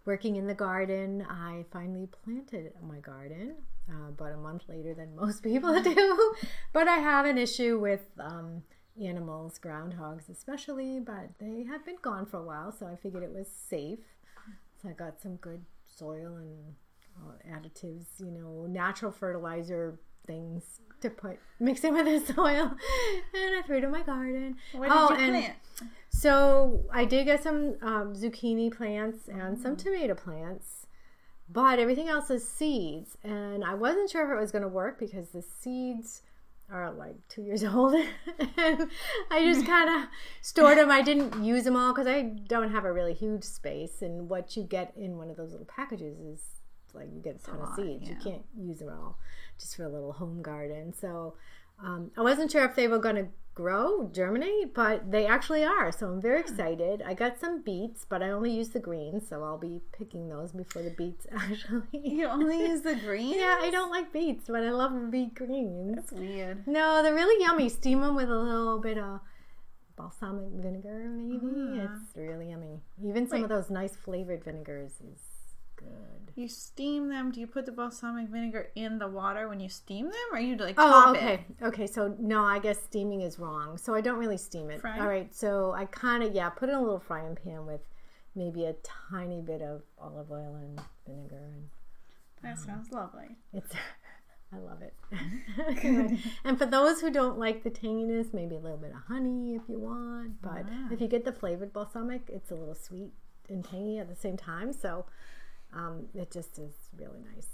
working 0.04 0.36
in 0.36 0.46
the 0.46 0.54
garden. 0.54 1.26
I 1.28 1.64
finally 1.72 2.06
planted 2.06 2.72
my 2.86 2.98
garden 2.98 3.54
uh, 3.90 4.08
about 4.08 4.32
a 4.32 4.36
month 4.36 4.62
later 4.68 4.94
than 4.94 5.14
most 5.20 5.42
people 5.42 5.80
do, 5.82 6.34
but 6.72 6.88
I 6.88 6.96
have 6.96 7.26
an 7.26 7.38
issue 7.38 7.78
with 7.78 8.02
um, 8.18 8.62
animals, 9.02 9.58
groundhogs 9.62 10.28
especially, 10.28 11.00
but 11.00 11.30
they 11.38 11.64
have 11.64 11.84
been 11.84 11.98
gone 12.00 12.26
for 12.26 12.38
a 12.38 12.44
while, 12.44 12.72
so 12.72 12.86
I 12.86 12.96
figured 12.96 13.22
it 13.22 13.32
was 13.32 13.48
safe. 13.48 14.00
So 14.82 14.88
I 14.88 14.92
got 14.92 15.20
some 15.20 15.36
good 15.36 15.64
soil 15.86 16.36
and 16.36 16.74
uh, 17.16 17.58
additives, 17.58 18.06
you 18.18 18.30
know, 18.30 18.66
natural 18.68 19.12
fertilizer 19.12 19.98
things 20.26 20.80
to 21.00 21.10
put 21.10 21.38
mix 21.60 21.84
in 21.84 21.94
with 21.94 22.06
the 22.06 22.32
soil, 22.34 22.74
and 23.34 23.54
I 23.56 23.62
threw 23.64 23.78
it 23.78 23.84
in 23.84 23.90
my 23.90 24.02
garden. 24.02 24.56
What 24.72 24.88
did 24.88 24.92
oh, 24.92 25.10
you 25.10 25.16
and 25.16 25.32
plant? 25.32 25.54
so 26.10 26.84
I 26.92 27.04
did 27.04 27.24
get 27.24 27.42
some 27.42 27.76
um, 27.82 28.14
zucchini 28.14 28.74
plants 28.74 29.28
and 29.28 29.58
some 29.58 29.76
tomato 29.76 30.14
plants, 30.14 30.83
but 31.48 31.78
everything 31.78 32.08
else 32.08 32.30
is 32.30 32.46
seeds, 32.46 33.16
and 33.22 33.64
I 33.64 33.74
wasn't 33.74 34.10
sure 34.10 34.24
if 34.24 34.36
it 34.36 34.40
was 34.40 34.52
going 34.52 34.62
to 34.62 34.68
work 34.68 34.98
because 34.98 35.30
the 35.30 35.42
seeds 35.42 36.22
are 36.70 36.90
like 36.92 37.16
two 37.28 37.42
years 37.42 37.62
old, 37.64 37.94
and 37.94 38.88
I 39.30 39.44
just 39.44 39.66
kind 39.66 39.90
of 39.90 40.08
stored 40.40 40.78
them. 40.78 40.90
I 40.90 41.02
didn't 41.02 41.44
use 41.44 41.64
them 41.64 41.76
all 41.76 41.92
because 41.92 42.06
I 42.06 42.22
don't 42.22 42.70
have 42.70 42.84
a 42.84 42.92
really 42.92 43.14
huge 43.14 43.44
space, 43.44 44.02
and 44.02 44.28
what 44.28 44.56
you 44.56 44.62
get 44.62 44.92
in 44.96 45.18
one 45.18 45.30
of 45.30 45.36
those 45.36 45.52
little 45.52 45.66
packages 45.66 46.18
is 46.18 46.40
like 46.94 47.08
you 47.12 47.20
get 47.20 47.36
a 47.36 47.38
ton 47.38 47.56
of 47.56 47.60
lot, 47.62 47.76
seeds. 47.76 48.08
You 48.08 48.16
can't 48.22 48.44
use 48.56 48.78
them 48.78 48.88
all 48.88 49.18
just 49.58 49.76
for 49.76 49.84
a 49.84 49.88
little 49.88 50.12
home 50.12 50.42
garden. 50.42 50.94
So 50.98 51.34
um, 51.82 52.10
I 52.16 52.22
wasn't 52.22 52.50
sure 52.50 52.64
if 52.64 52.76
they 52.76 52.88
were 52.88 52.98
going 52.98 53.16
to 53.16 53.26
grow, 53.54 54.10
germinate, 54.12 54.74
but 54.74 55.10
they 55.10 55.26
actually 55.26 55.64
are. 55.64 55.92
So 55.92 56.08
I'm 56.08 56.20
very 56.20 56.40
excited. 56.40 57.02
I 57.06 57.14
got 57.14 57.38
some 57.38 57.62
beets, 57.62 58.04
but 58.08 58.22
I 58.22 58.30
only 58.30 58.50
use 58.50 58.70
the 58.70 58.80
greens, 58.80 59.28
so 59.28 59.42
I'll 59.42 59.58
be 59.58 59.80
picking 59.96 60.28
those 60.28 60.52
before 60.52 60.82
the 60.82 60.90
beets 60.90 61.26
actually. 61.36 61.82
You 61.92 62.26
only 62.26 62.58
use 62.60 62.82
the 62.82 62.96
green? 62.96 63.34
yeah, 63.38 63.58
I 63.60 63.70
don't 63.70 63.90
like 63.90 64.12
beets, 64.12 64.46
but 64.48 64.62
I 64.62 64.70
love 64.70 65.10
beet 65.10 65.34
greens. 65.34 65.96
That's 65.96 66.12
weird. 66.12 66.66
No, 66.66 67.02
they're 67.02 67.14
really 67.14 67.42
yummy. 67.42 67.68
Steam 67.68 68.00
them 68.00 68.16
with 68.16 68.28
a 68.28 68.38
little 68.38 68.80
bit 68.80 68.98
of 68.98 69.20
balsamic 69.96 70.48
vinegar, 70.52 71.08
maybe. 71.08 71.80
Ah. 71.80 71.94
It's 71.94 72.16
really 72.16 72.50
yummy. 72.50 72.80
Even 73.04 73.28
some 73.28 73.38
Wait. 73.38 73.44
of 73.44 73.48
those 73.48 73.70
nice 73.70 73.94
flavored 73.94 74.44
vinegars 74.44 74.92
is 75.00 75.20
good. 75.84 76.32
You 76.36 76.48
steam 76.48 77.08
them. 77.08 77.30
Do 77.30 77.40
you 77.40 77.46
put 77.46 77.64
the 77.66 77.72
balsamic 77.72 78.28
vinegar 78.28 78.68
in 78.74 78.98
the 78.98 79.06
water 79.08 79.48
when 79.48 79.60
you 79.60 79.68
steam 79.68 80.06
them, 80.06 80.28
or 80.32 80.38
you 80.40 80.56
like 80.56 80.74
Oh, 80.78 81.12
okay. 81.14 81.44
Okay, 81.62 81.86
so 81.86 82.14
no, 82.18 82.44
I 82.44 82.58
guess 82.58 82.82
steaming 82.82 83.20
is 83.20 83.38
wrong. 83.38 83.78
So 83.78 83.94
I 83.94 84.00
don't 84.00 84.18
really 84.18 84.36
steam 84.38 84.70
it. 84.70 84.84
All 84.84 85.06
right, 85.06 85.32
so 85.34 85.72
I 85.72 85.84
kind 85.86 86.22
of, 86.22 86.34
yeah, 86.34 86.48
put 86.48 86.68
it 86.68 86.72
in 86.72 86.78
a 86.78 86.82
little 86.82 86.98
frying 86.98 87.36
pan 87.36 87.66
with 87.66 87.80
maybe 88.34 88.64
a 88.64 88.74
tiny 89.10 89.40
bit 89.40 89.62
of 89.62 89.82
olive 89.98 90.30
oil 90.30 90.56
and 90.56 90.80
vinegar. 91.06 91.36
And 91.36 91.64
it? 91.64 92.42
That 92.42 92.58
sounds 92.58 92.90
lovely. 92.90 93.36
it's, 93.52 93.72
I 94.52 94.58
love 94.58 94.82
it. 94.82 94.94
and 96.44 96.58
for 96.58 96.66
those 96.66 97.00
who 97.00 97.10
don't 97.10 97.38
like 97.38 97.62
the 97.64 97.70
tanginess, 97.70 98.32
maybe 98.34 98.56
a 98.56 98.60
little 98.60 98.76
bit 98.78 98.90
of 98.90 99.02
honey 99.08 99.54
if 99.54 99.62
you 99.68 99.78
want. 99.78 100.42
But 100.42 100.66
Ah. 100.70 100.88
if 100.90 101.00
you 101.00 101.08
get 101.08 101.24
the 101.24 101.32
flavored 101.32 101.72
balsamic, 101.72 102.22
it's 102.28 102.50
a 102.50 102.54
little 102.54 102.74
sweet 102.74 103.12
and 103.48 103.64
tangy 103.64 103.98
at 103.98 104.08
the 104.08 104.14
same 104.16 104.36
time. 104.36 104.72
So 104.72 105.06
um, 105.74 106.06
it 106.14 106.30
just 106.30 106.58
is 106.58 106.74
really 106.98 107.20
nice. 107.34 107.48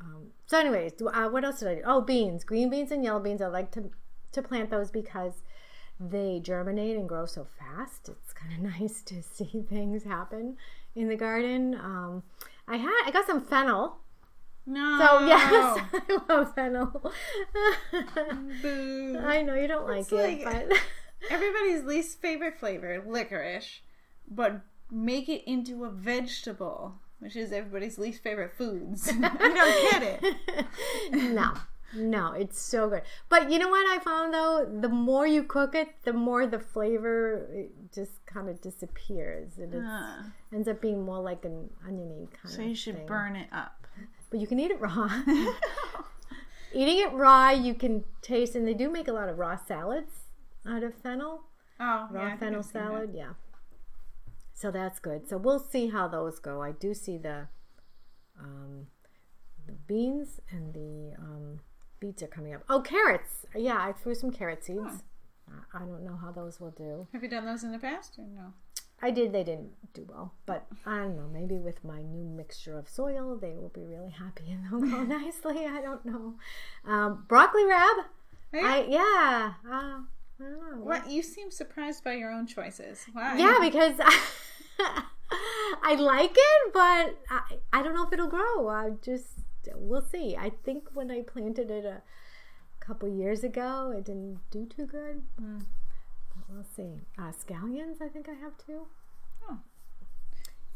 Um, 0.00 0.28
so, 0.46 0.58
anyways, 0.58 0.92
do, 0.92 1.08
uh, 1.08 1.28
what 1.28 1.44
else 1.44 1.60
did 1.60 1.68
I 1.68 1.74
do? 1.76 1.82
Oh, 1.84 2.00
beans, 2.00 2.44
green 2.44 2.68
beans 2.70 2.90
and 2.92 3.02
yellow 3.04 3.20
beans. 3.20 3.40
I 3.42 3.46
like 3.48 3.70
to 3.72 3.90
to 4.32 4.42
plant 4.42 4.70
those 4.70 4.90
because 4.90 5.32
they 5.98 6.40
germinate 6.42 6.96
and 6.96 7.08
grow 7.08 7.24
so 7.26 7.46
fast. 7.58 8.08
It's 8.08 8.32
kind 8.34 8.52
of 8.52 8.72
nice 8.80 9.02
to 9.02 9.22
see 9.22 9.64
things 9.68 10.04
happen 10.04 10.56
in 10.94 11.08
the 11.08 11.16
garden. 11.16 11.74
Um, 11.74 12.22
I 12.68 12.76
had 12.76 13.02
I 13.06 13.10
got 13.10 13.26
some 13.26 13.40
fennel. 13.40 13.98
No. 14.66 14.98
So 14.98 15.26
yes, 15.26 15.78
I 15.94 16.18
love 16.28 16.54
fennel. 16.54 17.12
Boo. 18.62 19.18
I 19.24 19.42
know 19.42 19.54
you 19.54 19.68
don't 19.68 19.86
like 19.86 20.00
It's 20.00 20.12
it, 20.12 20.44
like- 20.44 20.68
but 20.68 20.78
Everybody's 21.30 21.82
least 21.84 22.20
favorite 22.20 22.58
flavor, 22.58 23.02
licorice, 23.06 23.80
but 24.30 24.60
make 24.90 25.28
it 25.28 25.42
into 25.50 25.84
a 25.84 25.88
vegetable, 25.90 26.96
which 27.18 27.36
is 27.36 27.52
everybody's 27.52 27.98
least 27.98 28.22
favorite 28.22 28.52
foods. 28.56 29.08
I 29.12 29.12
don't 29.38 29.90
get 29.90 30.02
it. 30.22 30.66
no, 31.34 31.54
no, 31.94 32.32
it's 32.32 32.60
so 32.60 32.88
good. 32.88 33.02
But 33.28 33.50
you 33.50 33.58
know 33.58 33.68
what 33.68 33.86
I 33.88 33.98
found 34.02 34.34
though? 34.34 34.66
The 34.80 34.88
more 34.88 35.26
you 35.26 35.42
cook 35.44 35.74
it, 35.74 35.88
the 36.04 36.12
more 36.12 36.46
the 36.46 36.58
flavor 36.58 37.46
it 37.52 37.70
just 37.94 38.24
kind 38.26 38.48
of 38.48 38.60
disappears, 38.60 39.58
and 39.58 39.72
it 39.74 39.82
Ah, 39.84 40.24
ends 40.52 40.68
up 40.68 40.80
being 40.80 41.04
more 41.04 41.20
like 41.20 41.44
an 41.44 41.70
oniony 41.86 42.26
kind 42.32 42.44
of 42.44 42.50
so 42.50 42.62
you 42.62 42.74
should 42.74 42.96
thing. 42.96 43.06
burn 43.06 43.36
it 43.36 43.48
up. 43.52 43.86
But 44.30 44.40
you 44.40 44.46
can 44.46 44.58
eat 44.58 44.70
it 44.72 44.80
raw. 44.80 45.08
Eating 46.74 46.98
it 46.98 47.12
raw, 47.12 47.50
you 47.50 47.74
can 47.74 48.04
taste, 48.20 48.54
and 48.54 48.66
they 48.66 48.74
do 48.74 48.90
make 48.90 49.08
a 49.08 49.12
lot 49.12 49.28
of 49.28 49.38
raw 49.38 49.56
salads 49.56 50.12
out 50.68 50.82
of 50.82 50.94
fennel. 50.94 51.42
Oh, 51.80 52.08
raw 52.10 52.26
yeah, 52.28 52.36
fennel 52.36 52.58
I've 52.58 52.64
seen 52.66 52.72
that. 52.74 52.88
salad 52.88 53.10
yeah 53.14 53.32
so 54.60 54.70
that's 54.70 54.98
good. 54.98 55.28
So 55.28 55.36
we'll 55.36 55.58
see 55.74 55.88
how 55.88 56.08
those 56.08 56.38
go. 56.40 56.62
I 56.62 56.72
do 56.72 56.94
see 56.94 57.18
the 57.18 57.48
um 58.40 58.86
the 59.66 59.72
beans 59.72 60.40
and 60.50 60.72
the 60.72 61.14
um 61.18 61.60
beets 62.00 62.22
are 62.22 62.26
coming 62.36 62.54
up. 62.54 62.62
Oh 62.68 62.80
carrots. 62.80 63.44
Yeah 63.54 63.78
i 63.78 63.92
threw 63.92 64.14
some 64.14 64.30
carrot 64.32 64.64
seeds. 64.64 64.80
I- 65.48 65.76
i 65.78 65.80
don't 65.90 66.04
know 66.04 66.16
how 66.16 66.32
those 66.32 66.58
will 66.60 66.72
do. 66.72 67.06
Have 67.12 67.22
you 67.22 67.28
done 67.28 67.44
those 67.46 67.62
in 67.64 67.70
the 67.72 67.78
past 67.78 68.18
or 68.18 68.24
no? 68.34 68.52
i 69.02 69.10
did. 69.10 69.32
They 69.32 69.44
didn't 69.44 69.72
do 69.92 70.06
well 70.08 70.32
but 70.46 70.66
i 70.86 70.96
don't 71.00 71.16
know. 71.16 71.28
Maybe 71.40 71.58
with 71.58 71.84
my 71.84 72.00
new 72.02 72.24
mixture 72.24 72.78
of 72.78 72.88
soil 72.88 73.36
they 73.36 73.54
will 73.54 73.68
be 73.80 73.84
really 73.84 74.10
happy 74.24 74.46
and 74.52 74.64
they'll 74.64 74.80
grow 74.90 75.02
nicely. 75.20 75.66
I 75.66 75.80
don't 75.82 76.04
know. 76.06 76.34
Um 76.86 77.24
broccoli 77.28 77.64
rabe? 77.64 78.04
Hey, 78.52 78.60
i 78.62 78.76
yeah. 78.98 79.52
Uh, 79.70 79.98
I 80.40 80.44
don't 80.44 80.84
what 80.84 81.10
you 81.10 81.22
seem 81.22 81.50
surprised 81.50 82.04
by 82.04 82.14
your 82.14 82.30
own 82.30 82.46
choices. 82.46 83.06
Why? 83.12 83.36
Yeah, 83.38 83.58
because 83.60 83.94
I 85.82 85.94
like 85.94 86.34
it, 86.34 86.72
but 86.72 87.18
I, 87.30 87.58
I 87.72 87.82
don't 87.82 87.94
know 87.94 88.06
if 88.06 88.12
it'll 88.12 88.28
grow. 88.28 88.68
I 88.68 88.90
just 89.02 89.26
we'll 89.74 90.02
see. 90.02 90.36
I 90.36 90.50
think 90.64 90.88
when 90.94 91.10
I 91.10 91.22
planted 91.22 91.70
it 91.70 91.84
a 91.84 92.02
couple 92.80 93.08
years 93.08 93.42
ago, 93.44 93.92
it 93.96 94.04
didn't 94.04 94.40
do 94.50 94.66
too 94.66 94.86
good. 94.86 95.22
But 95.36 96.44
we'll 96.48 96.64
see. 96.64 97.00
Uh, 97.18 97.32
scallions, 97.32 98.02
I 98.02 98.08
think 98.08 98.28
I 98.28 98.34
have 98.34 98.52
two. 98.58 98.86
Oh. 99.48 99.58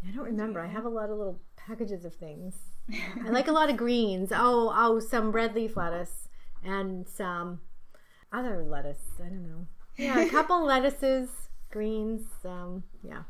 I 0.07 0.11
don't 0.11 0.25
remember. 0.25 0.61
I 0.61 0.69
have 0.69 0.87
a 0.87 0.89
lot 0.89 1.11
of 1.11 1.19
little 1.19 1.39
packages 1.57 2.05
of 2.05 2.15
things. 2.15 2.55
I 3.25 3.29
like 3.29 3.49
a 3.49 3.53
lot 3.53 3.71
of 3.71 3.77
greens. 3.77 4.33
Oh, 4.35 4.73
oh, 4.75 5.01
some 5.01 5.33
red 5.33 5.55
leaf 5.55 5.77
lettuce 5.77 6.29
and 6.65 7.07
some 7.07 7.61
other 8.33 8.65
lettuce. 8.65 9.03
I 9.19 9.29
don't 9.29 9.49
know. 9.49 9.67
Yeah, 9.97 10.21
a 10.27 10.29
couple 10.29 10.65
lettuces, 10.65 11.29
greens. 11.71 12.23
Um, 12.45 12.85
yeah. 13.03 13.23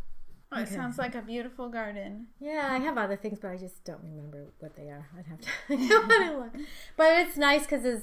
Oh, 0.52 0.60
it 0.60 0.68
sounds 0.68 0.98
like 0.98 1.14
a 1.14 1.22
beautiful 1.22 1.68
garden. 1.68 2.26
Yeah, 2.40 2.68
I 2.72 2.78
have 2.78 2.98
other 2.98 3.16
things, 3.16 3.38
but 3.40 3.52
I 3.52 3.56
just 3.56 3.84
don't 3.84 4.02
remember 4.02 4.46
what 4.58 4.74
they 4.74 4.88
are. 4.88 5.08
I'd 5.16 5.26
have 5.26 5.38
to 5.40 5.88
go 5.88 5.96
on 5.96 6.22
and 6.22 6.38
look. 6.40 6.54
But 6.96 7.20
it's 7.20 7.36
nice 7.36 7.62
because 7.62 7.84
there's 7.84 8.02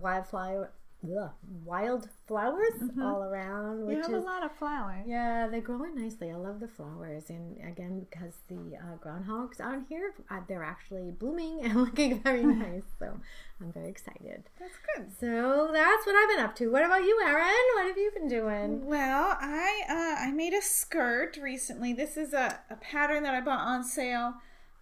wildflower 0.00 0.70
ugh, 1.04 1.30
wild 1.64 2.08
flowers 2.26 2.72
all 3.00 3.22
around, 3.22 3.86
which 3.86 3.96
you 3.96 4.02
have 4.02 4.12
is 4.12 4.22
a 4.24 4.26
lot 4.26 4.44
of 4.44 4.52
flowers. 4.56 5.04
yeah, 5.06 5.46
they're 5.48 5.60
growing 5.60 5.94
nicely. 5.94 6.30
I 6.30 6.34
love 6.36 6.60
the 6.60 6.68
flowers, 6.68 7.30
and 7.30 7.56
again, 7.66 8.00
because 8.10 8.34
the 8.48 8.76
uh, 8.76 8.96
groundhogs 9.02 9.60
out 9.60 9.82
here, 9.88 10.12
uh, 10.30 10.40
they're 10.48 10.64
actually 10.64 11.10
blooming 11.12 11.60
and 11.64 11.74
looking 11.76 12.20
very 12.22 12.44
nice. 12.66 12.82
So 12.98 13.18
I'm 13.60 13.72
very 13.72 13.88
excited. 13.88 14.44
That's 14.58 14.74
good. 14.96 15.06
So 15.20 15.70
that's 15.72 16.06
what 16.06 16.16
I've 16.16 16.28
been 16.36 16.44
up 16.44 16.54
to. 16.56 16.68
What 16.68 16.84
about 16.84 17.02
you, 17.04 17.18
Erin? 17.24 17.46
What 17.76 17.86
have 17.86 17.96
you 17.98 18.10
been 18.12 18.28
doing? 18.28 18.84
Well, 18.86 19.36
I 19.40 19.82
uh, 19.88 20.26
I 20.28 20.32
made 20.32 20.52
a 20.52 20.62
skirt 20.62 21.38
recently. 21.40 21.92
This 21.92 22.16
is 22.16 22.32
a, 22.32 22.58
a 22.70 22.76
pattern 22.76 23.22
that 23.22 23.34
I 23.34 23.40
bought 23.40 23.60
on 23.60 23.84
sale 23.84 24.34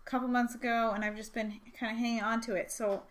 a 0.07 0.11
couple 0.11 0.29
months 0.29 0.55
ago, 0.55 0.93
and 0.95 1.05
I've 1.05 1.17
just 1.17 1.35
been 1.35 1.61
kind 1.79 1.93
of 1.93 1.99
hanging 1.99 2.23
on 2.23 2.41
to 2.43 2.55
it. 2.55 2.71
So, 2.73 3.03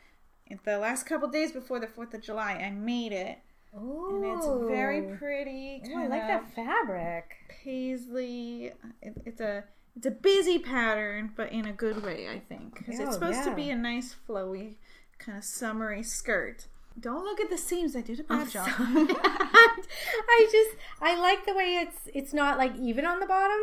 the 0.64 0.78
last 0.78 1.06
couple 1.06 1.28
days 1.30 1.52
before 1.52 1.80
the 1.80 1.88
Fourth 1.88 2.14
of 2.14 2.22
July, 2.22 2.54
I 2.54 2.70
made 2.72 3.12
it, 3.12 3.40
Oh, 3.78 4.10
and 4.10 4.26
it's 4.38 4.70
very 4.72 5.02
pretty. 5.18 5.82
Ooh, 5.90 5.98
I 6.00 6.08
like 6.08 6.28
that 6.28 6.54
fabric. 6.56 7.36
paisley. 7.50 8.72
It, 9.02 9.14
it's 9.26 9.42
a 9.42 9.64
it's 9.98 10.06
a 10.06 10.12
busy 10.12 10.60
pattern, 10.60 11.32
but 11.36 11.52
in 11.52 11.66
a 11.66 11.74
good 11.74 12.04
way, 12.04 12.28
I 12.30 12.40
think, 12.40 12.78
because 12.78 13.00
Oh, 13.00 13.04
it's 13.04 13.14
supposed 13.14 13.44
to 13.44 13.54
be 13.56 13.70
a 13.70 13.76
nice, 13.76 14.16
flowy, 14.28 14.76
kind 15.20 15.38
of 15.38 15.44
summery 15.44 16.04
skirt. 16.04 16.68
Don't 17.00 17.26
look 17.26 17.42
at 17.42 17.50
the 17.50 17.58
seams. 17.58 17.96
I 17.96 18.02
did 18.02 18.22
a 18.22 18.24
bad 18.24 18.50
job. 18.50 18.68
I 18.78 20.48
just 20.52 20.78
I 21.02 21.20
like 21.20 21.46
the 21.46 21.54
way 21.54 21.76
it's 21.82 22.10
it's 22.14 22.34
not 22.34 22.58
like 22.58 22.74
even 22.78 23.06
on 23.06 23.20
the 23.20 23.26
bottom. 23.26 23.60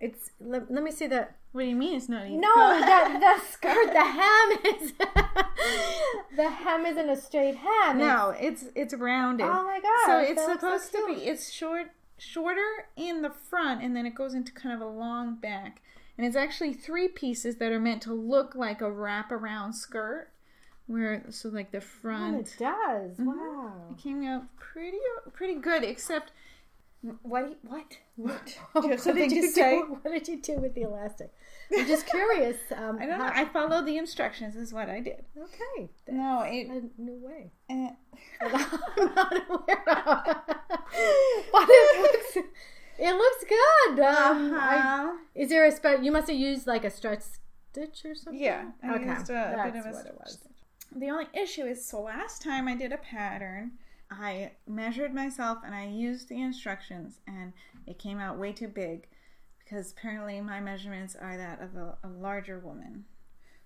It's 0.00 0.30
let, 0.40 0.70
let 0.70 0.82
me 0.82 0.90
see 0.90 1.06
that. 1.08 1.36
What 1.52 1.62
do 1.62 1.66
you 1.68 1.76
mean 1.76 1.96
it's 1.96 2.08
not 2.08 2.26
even? 2.26 2.40
no 2.40 2.78
the 2.80 3.18
the 3.18 3.38
skirt 3.50 3.92
the 3.92 4.04
hem 4.04 4.74
is 4.74 4.92
the 6.36 6.48
hem 6.50 6.86
isn't 6.86 7.08
a 7.08 7.16
straight 7.16 7.56
hem. 7.56 7.98
No, 7.98 8.34
it's 8.38 8.64
it's 8.74 8.94
rounded. 8.94 9.46
Oh 9.46 9.64
my 9.64 9.80
gosh, 9.80 10.06
So 10.06 10.18
it's 10.18 10.40
looks 10.46 10.62
so 10.62 10.78
supposed 10.78 10.92
to 10.92 11.06
be 11.14 11.24
it's 11.28 11.50
short 11.52 11.88
shorter 12.18 12.86
in 12.96 13.22
the 13.22 13.30
front 13.30 13.82
and 13.82 13.96
then 13.96 14.06
it 14.06 14.14
goes 14.14 14.34
into 14.34 14.52
kind 14.52 14.74
of 14.74 14.80
a 14.80 14.90
long 14.90 15.34
back. 15.36 15.82
And 16.16 16.26
it's 16.26 16.36
actually 16.36 16.74
three 16.74 17.08
pieces 17.08 17.56
that 17.56 17.72
are 17.72 17.80
meant 17.80 18.02
to 18.02 18.12
look 18.12 18.54
like 18.54 18.80
a 18.80 18.84
wraparound 18.84 19.74
skirt. 19.74 20.30
Where 20.86 21.24
so 21.30 21.48
like 21.50 21.70
the 21.72 21.80
front. 21.80 22.36
Oh, 22.36 22.40
it 22.40 22.54
does. 22.58 23.16
Mm-hmm. 23.16 23.26
Wow. 23.26 23.72
it 23.92 24.02
came 24.02 24.24
out 24.24 24.44
pretty 24.58 24.98
pretty 25.32 25.54
good 25.54 25.82
except 25.84 26.32
what 27.22 27.56
what 27.62 27.96
what 28.16 28.46
do 28.74 28.82
you 28.82 28.90
have 28.90 28.90
what 28.90 29.00
something 29.00 29.28
did 29.28 29.36
to 29.40 29.46
you 29.46 29.50
say? 29.50 29.78
do? 29.78 29.98
What 30.02 30.12
did 30.12 30.28
you 30.28 30.40
do 30.40 30.60
with 30.60 30.74
the 30.74 30.82
elastic? 30.82 31.32
I'm 31.76 31.86
just 31.86 32.06
curious. 32.06 32.56
Um, 32.76 32.98
I 33.00 33.06
don't 33.06 33.18
know. 33.18 33.24
how- 33.26 33.40
I 33.42 33.44
followed 33.46 33.86
the 33.86 33.96
instructions 33.96 34.56
is 34.56 34.72
what 34.72 34.88
I 34.90 35.00
did. 35.00 35.24
okay, 35.38 35.88
No, 36.08 36.42
it 36.46 36.66
a 36.68 37.00
new 37.00 37.18
way. 37.24 37.52
eh, 37.70 37.90
I'm 38.40 38.52
not 39.14 39.32
aware 39.48 39.88
of. 39.88 40.24
but 41.52 41.66
it 41.68 42.00
looks, 42.02 42.48
it 42.98 43.14
looks 43.14 43.44
good. 43.48 44.00
Um, 44.00 44.54
uh-huh. 44.54 45.12
is 45.34 45.48
there 45.48 45.64
a 45.66 45.72
spe- 45.72 46.02
You 46.02 46.12
must 46.12 46.28
have 46.28 46.36
used 46.36 46.66
like 46.66 46.84
a 46.84 46.90
stretch 46.90 47.22
stitch 47.72 48.04
or 48.04 48.14
something. 48.14 48.42
Yeah, 48.42 48.70
I 48.82 48.94
Okay, 48.96 49.04
used 49.06 49.30
a, 49.30 49.32
that's 49.32 49.72
bit 49.72 49.80
of 49.80 49.86
a 49.86 49.90
what 49.96 50.06
it 50.06 50.14
was. 50.18 50.32
stitch. 50.34 50.50
The 50.96 51.08
only 51.10 51.26
issue 51.34 51.64
is, 51.64 51.86
so 51.86 52.02
last 52.02 52.42
time 52.42 52.66
I 52.66 52.74
did 52.74 52.92
a 52.92 52.98
pattern, 52.98 53.72
I 54.10 54.52
measured 54.66 55.14
myself 55.14 55.58
and 55.64 55.74
I 55.74 55.86
used 55.86 56.28
the 56.28 56.40
instructions, 56.40 57.20
and 57.26 57.52
it 57.86 57.98
came 57.98 58.18
out 58.18 58.38
way 58.38 58.52
too 58.52 58.68
big 58.68 59.06
because 59.58 59.92
apparently 59.92 60.40
my 60.40 60.60
measurements 60.60 61.14
are 61.14 61.36
that 61.36 61.60
of 61.60 61.76
a, 61.76 61.96
a 62.02 62.08
larger 62.08 62.58
woman. 62.58 63.04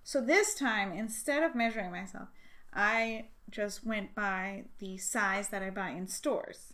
So 0.03 0.21
this 0.21 0.53
time, 0.53 0.91
instead 0.91 1.41
of 1.41 1.55
measuring 1.55 1.91
myself, 1.91 2.27
I 2.73 3.25
just 3.49 3.85
went 3.85 4.13
by 4.13 4.65
the 4.79 4.97
size 4.97 5.49
that 5.49 5.63
I 5.63 5.71
buy 5.71 5.89
in 5.89 6.07
stores. 6.07 6.73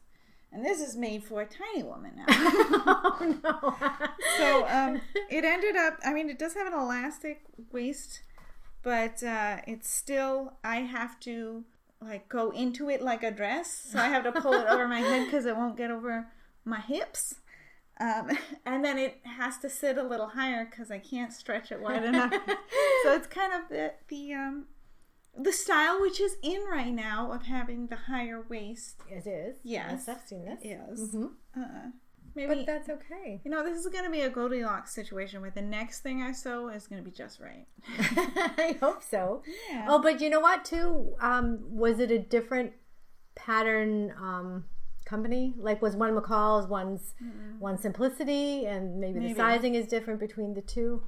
And 0.52 0.66
this 0.66 0.82
is 0.82 0.98
made 0.98 1.24
for 1.24 1.42
a 1.42 1.46
tiny 1.46 1.84
woman 1.84 2.12
now. 2.18 2.26
oh 2.30 3.40
no. 3.42 3.76
so 4.38 4.68
um, 4.68 5.02
it 5.30 5.46
ended 5.46 5.76
up 5.76 5.98
i 6.04 6.14
mean 6.14 6.30
it 6.30 6.38
does 6.38 6.54
have 6.54 6.68
an 6.68 6.74
elastic 6.74 7.42
waist 7.72 8.22
but 8.84 9.24
uh, 9.24 9.58
it's 9.68 9.90
still 9.90 10.54
i 10.64 10.78
have 10.78 11.20
to 11.22 11.64
like 12.02 12.28
go 12.30 12.50
into 12.52 12.90
it 12.90 13.02
like 13.02 13.24
a 13.24 13.32
dress 13.32 13.72
so 13.92 14.00
i 14.00 14.08
have 14.08 14.24
to 14.24 14.32
pull 14.42 14.54
it 14.54 14.68
over 14.68 14.88
my 14.88 15.00
head 15.00 15.26
because 15.26 15.46
it 15.46 15.56
won't 15.56 15.78
get 15.78 15.92
over 15.92 16.28
my 16.66 16.80
hips 16.80 17.36
um, 18.00 18.30
and 18.66 18.84
then 18.84 18.98
it 18.98 19.20
has 19.38 19.58
to 19.60 19.70
sit 19.70 19.98
a 19.98 20.04
little 20.04 20.30
higher 20.30 20.66
because 20.66 20.90
i 20.92 20.98
can't 21.00 21.32
stretch 21.32 21.72
it 21.72 21.80
wide 21.82 22.04
enough 22.04 22.32
so 23.04 23.14
it's 23.14 23.28
kind 23.28 23.54
of 23.54 23.70
the 23.70 23.94
the 24.08 24.34
um 24.34 24.66
the 25.38 25.54
style 25.54 26.02
which 26.02 26.20
is 26.20 26.36
in 26.44 26.62
right 26.70 26.92
now 26.92 27.32
of 27.32 27.44
having 27.44 27.88
the 27.88 27.96
higher 27.96 28.44
waist 28.50 28.96
it 29.10 29.26
is. 29.26 29.58
Yes. 29.64 30.10
I've 30.10 30.22
seen 30.28 30.44
this. 30.44 30.60
is 30.62 31.16
Mhm. 31.16 31.30
uh, 31.58 31.92
maybe 32.36 32.56
But 32.56 32.66
that's 32.66 32.90
okay. 32.90 33.42
you 33.44 33.52
know, 33.52 33.64
this 33.64 33.78
is 33.78 33.88
going 33.88 34.04
to 34.06 34.10
be 34.10 34.22
a 34.22 34.30
Goldilocks 34.30 34.94
situation 34.94 35.42
where 35.42 35.52
the 35.52 35.62
next 35.62 36.02
thing 36.02 36.22
I 36.22 36.32
sew 36.32 36.70
is 36.70 36.88
going 36.88 37.04
to 37.04 37.10
be 37.10 37.16
just 37.16 37.40
right. 37.40 37.66
I 38.58 38.78
hope 38.80 39.02
so. 39.04 39.44
Yeah. 39.70 39.86
Oh, 39.90 40.02
but 40.02 40.22
you 40.22 40.30
know 40.30 40.40
what? 40.40 40.66
Too 40.66 41.16
um, 41.22 41.60
was 41.70 42.00
it 42.00 42.12
a 42.12 42.20
different 42.20 42.74
pattern 43.36 44.14
um, 44.20 44.66
company? 45.06 45.54
Like 45.58 45.82
was 45.82 45.96
one 45.96 46.16
McCall's, 46.16 46.68
one's 46.68 47.14
one 47.60 47.78
Simplicity, 47.78 48.66
and 48.66 49.00
maybe, 49.00 49.20
Maybe. 49.20 49.34
the 49.34 49.38
sizing 49.40 49.76
is 49.76 49.88
different 49.88 50.20
between 50.20 50.54
the 50.54 50.62
two. 50.62 51.04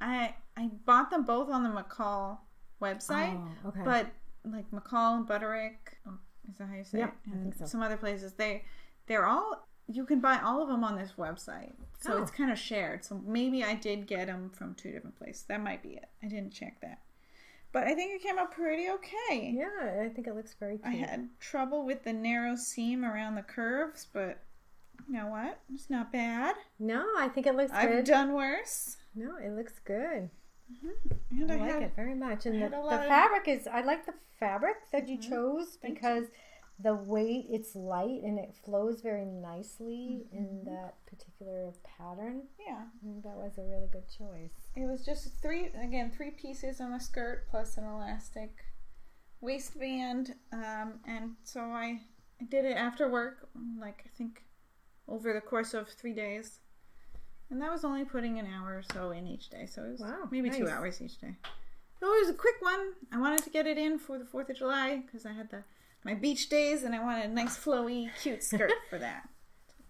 I 0.00 0.34
I 0.56 0.70
bought 0.84 1.10
them 1.10 1.24
both 1.24 1.48
on 1.50 1.62
the 1.62 1.68
McCall 1.70 2.38
website, 2.82 3.40
Oh, 3.64 3.68
okay. 3.68 3.80
but 3.84 4.06
like 4.44 4.70
McCall 4.70 5.16
and 5.16 5.26
Butterick, 5.26 5.76
oh, 6.06 6.18
is 6.50 6.58
that 6.58 6.68
how 6.68 6.74
you 6.76 6.84
say 6.84 6.98
Yep, 6.98 7.16
it? 7.26 7.32
And 7.32 7.42
think 7.44 7.56
so. 7.56 7.66
some 7.66 7.80
other 7.82 7.96
places, 7.96 8.32
they 8.34 8.64
they're 9.06 9.26
all 9.26 9.66
you 9.88 10.04
can 10.06 10.20
buy 10.20 10.38
all 10.42 10.62
of 10.62 10.68
them 10.68 10.82
on 10.84 10.96
this 10.96 11.12
website, 11.18 11.72
so 12.00 12.14
Oh. 12.14 12.22
it's 12.22 12.30
kind 12.30 12.50
of 12.50 12.58
shared. 12.58 13.04
So 13.04 13.20
maybe 13.26 13.62
I 13.62 13.74
did 13.74 14.06
get 14.06 14.26
them 14.26 14.50
from 14.50 14.74
two 14.74 14.90
different 14.92 15.16
places. 15.16 15.42
That 15.44 15.60
might 15.62 15.82
be 15.82 15.90
it. 15.90 16.06
I 16.22 16.26
didn't 16.26 16.52
check 16.52 16.80
that, 16.80 17.00
but 17.72 17.84
I 17.84 17.94
think 17.94 18.12
it 18.14 18.22
came 18.22 18.38
out 18.38 18.52
pretty 18.52 18.88
okay. 18.90 19.52
yeah, 19.54 20.02
I 20.02 20.08
think 20.08 20.26
it 20.26 20.34
looks 20.34 20.54
very 20.54 20.78
cute. 20.78 20.86
I 20.86 20.96
had 20.96 21.28
trouble 21.40 21.84
with 21.84 22.04
the 22.04 22.12
narrow 22.12 22.56
seam 22.56 23.04
around 23.04 23.34
the 23.34 23.42
curves, 23.42 24.06
but 24.12 24.38
you 25.08 25.14
know 25.14 25.26
what? 25.26 25.58
It's 25.72 25.90
not 25.90 26.12
bad. 26.12 26.54
No, 26.78 27.04
I 27.18 27.28
think 27.28 27.46
it 27.46 27.54
looks 27.54 27.72
I've 27.72 27.90
good. 27.90 28.04
done 28.06 28.32
worse. 28.32 28.96
no, 29.14 29.36
it 29.36 29.50
looks 29.50 29.78
good. 29.84 30.30
Mm-hmm. 30.72 31.42
And 31.42 31.52
I 31.52 31.56
I, 31.56 31.58
like 31.58 31.70
had, 31.72 31.82
it 31.82 31.92
very 31.94 32.14
much, 32.14 32.46
and 32.46 32.62
the, 32.62 32.68
the 32.70 32.78
lot 32.78 33.00
of- 33.00 33.06
fabric 33.06 33.48
is. 33.48 33.66
I 33.66 33.82
like 33.82 34.06
the 34.06 34.14
fabric 34.40 34.76
that 34.92 35.08
you 35.08 35.18
mm-hmm. 35.18 35.30
chose 35.30 35.76
Thank 35.82 35.94
because 35.96 36.24
the 36.78 36.94
weight 36.94 37.46
it's 37.50 37.76
light 37.76 38.20
and 38.24 38.38
it 38.38 38.54
flows 38.64 39.00
very 39.00 39.24
nicely 39.24 40.26
in 40.32 40.44
Mm-hmm. 40.44 40.70
that 40.74 40.94
particular 41.06 41.72
pattern. 41.84 42.42
Yeah, 42.58 42.82
that 43.22 43.36
was 43.36 43.56
a 43.58 43.62
really 43.62 43.88
good 43.92 44.08
choice. 44.08 44.50
it 44.76 44.86
was 44.90 45.04
just 45.04 45.40
three 45.40 45.66
again 45.80 46.10
three 46.16 46.30
pieces 46.32 46.80
on 46.80 46.92
a 46.94 47.00
skirt 47.00 47.46
plus 47.50 47.76
an 47.76 47.84
elastic 47.84 48.50
waistband, 49.40 50.34
um, 50.52 50.94
and 51.06 51.32
so 51.44 51.60
I, 51.60 52.00
I 52.40 52.44
did 52.48 52.64
it 52.64 52.76
after 52.76 53.08
work, 53.10 53.48
like 53.78 54.02
I 54.06 54.08
think 54.16 54.42
over 55.06 55.32
the 55.32 55.40
course 55.40 55.74
of 55.74 55.88
three 55.88 56.14
days, 56.14 56.60
and 57.50 57.60
that 57.60 57.70
was 57.70 57.84
only 57.84 58.04
putting 58.04 58.38
an 58.38 58.46
hour 58.46 58.78
or 58.78 58.82
so 58.92 59.10
in 59.10 59.26
each 59.26 59.50
day, 59.50 59.66
so 59.66 59.84
it 59.84 59.90
was 59.92 60.00
Wow, 60.00 60.28
maybe 60.30 60.50
two 60.50 60.68
hours 60.68 61.00
each 61.02 61.18
day. 61.20 61.36
So 62.00 62.06
it 62.12 62.20
was 62.20 62.30
a 62.30 62.34
quick 62.34 62.56
one. 62.60 62.92
I 63.12 63.18
wanted 63.18 63.44
to 63.44 63.50
get 63.50 63.66
it 63.66 63.78
in 63.78 63.98
for 63.98 64.18
the 64.18 64.24
Fourth 64.24 64.50
of 64.50 64.56
July 64.56 65.02
because 65.06 65.24
I 65.26 65.32
had 65.32 65.50
the 65.50 65.62
my 66.04 66.14
beach 66.14 66.48
days, 66.48 66.82
and 66.82 66.94
I 66.94 67.02
wanted 67.02 67.30
a 67.30 67.34
nice 67.34 67.56
flowy, 67.58 68.10
cute 68.20 68.42
skirt 68.42 68.72
for 68.90 68.98
that. 68.98 69.28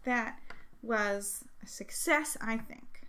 That 0.04 0.38
was 0.82 1.44
a 1.62 1.66
success, 1.66 2.36
I 2.40 2.56
think. 2.58 3.08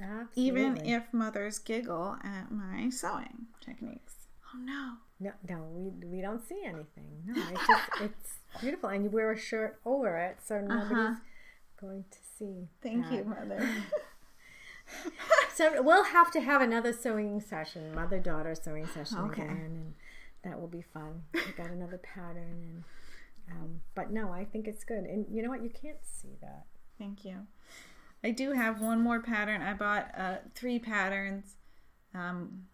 Absolutely. 0.00 0.42
Even 0.42 0.86
if 0.86 1.12
mothers 1.12 1.58
giggle 1.58 2.16
at 2.24 2.50
my 2.50 2.88
sewing 2.88 3.48
techniques. 3.60 4.14
Oh 4.54 4.58
no. 4.58 4.92
no, 5.20 5.32
no, 5.48 5.62
we 5.74 6.06
we 6.06 6.20
don't 6.22 6.42
see 6.48 6.62
anything. 6.64 7.22
No, 7.26 7.34
it's 7.50 7.66
just 7.66 7.82
it's 8.00 8.38
beautiful, 8.60 8.88
and 8.88 9.04
you 9.04 9.10
wear 9.10 9.30
a 9.32 9.38
shirt 9.38 9.78
over 9.84 10.16
it, 10.16 10.38
so 10.42 10.60
nobody's 10.60 11.18
going 11.78 12.04
to 12.10 12.18
see. 12.38 12.44
Uh-huh. 12.44 12.66
Thank 12.82 13.04
that. 13.10 13.14
you, 13.14 13.24
mother. 13.24 13.68
So 15.54 15.82
we'll 15.82 16.04
have 16.04 16.30
to 16.32 16.40
have 16.40 16.62
another 16.62 16.92
sewing 16.92 17.40
session, 17.40 17.94
mother 17.94 18.18
daughter 18.18 18.54
sewing 18.54 18.86
session 18.86 19.18
Okay. 19.18 19.42
again, 19.42 19.56
and 19.56 19.94
that 20.44 20.60
will 20.60 20.68
be 20.68 20.82
fun. 20.82 21.22
We 21.34 21.52
got 21.56 21.70
another 21.70 21.98
pattern, 21.98 22.62
and 22.62 22.84
um, 23.52 23.80
but 23.94 24.10
no, 24.10 24.30
I 24.30 24.44
think 24.44 24.66
it's 24.66 24.84
good. 24.84 25.04
And 25.04 25.26
you 25.30 25.42
know 25.42 25.50
what? 25.50 25.62
You 25.62 25.70
can't 25.70 25.98
see 26.02 26.36
that. 26.40 26.66
Thank 26.98 27.24
you. 27.24 27.46
I 28.22 28.30
do 28.30 28.52
have 28.52 28.80
one 28.80 29.00
more 29.00 29.20
pattern. 29.20 29.62
I 29.62 29.72
bought 29.72 30.10
uh, 30.16 30.36
three 30.54 30.78
patterns. 30.78 31.56
Um, 32.14 32.66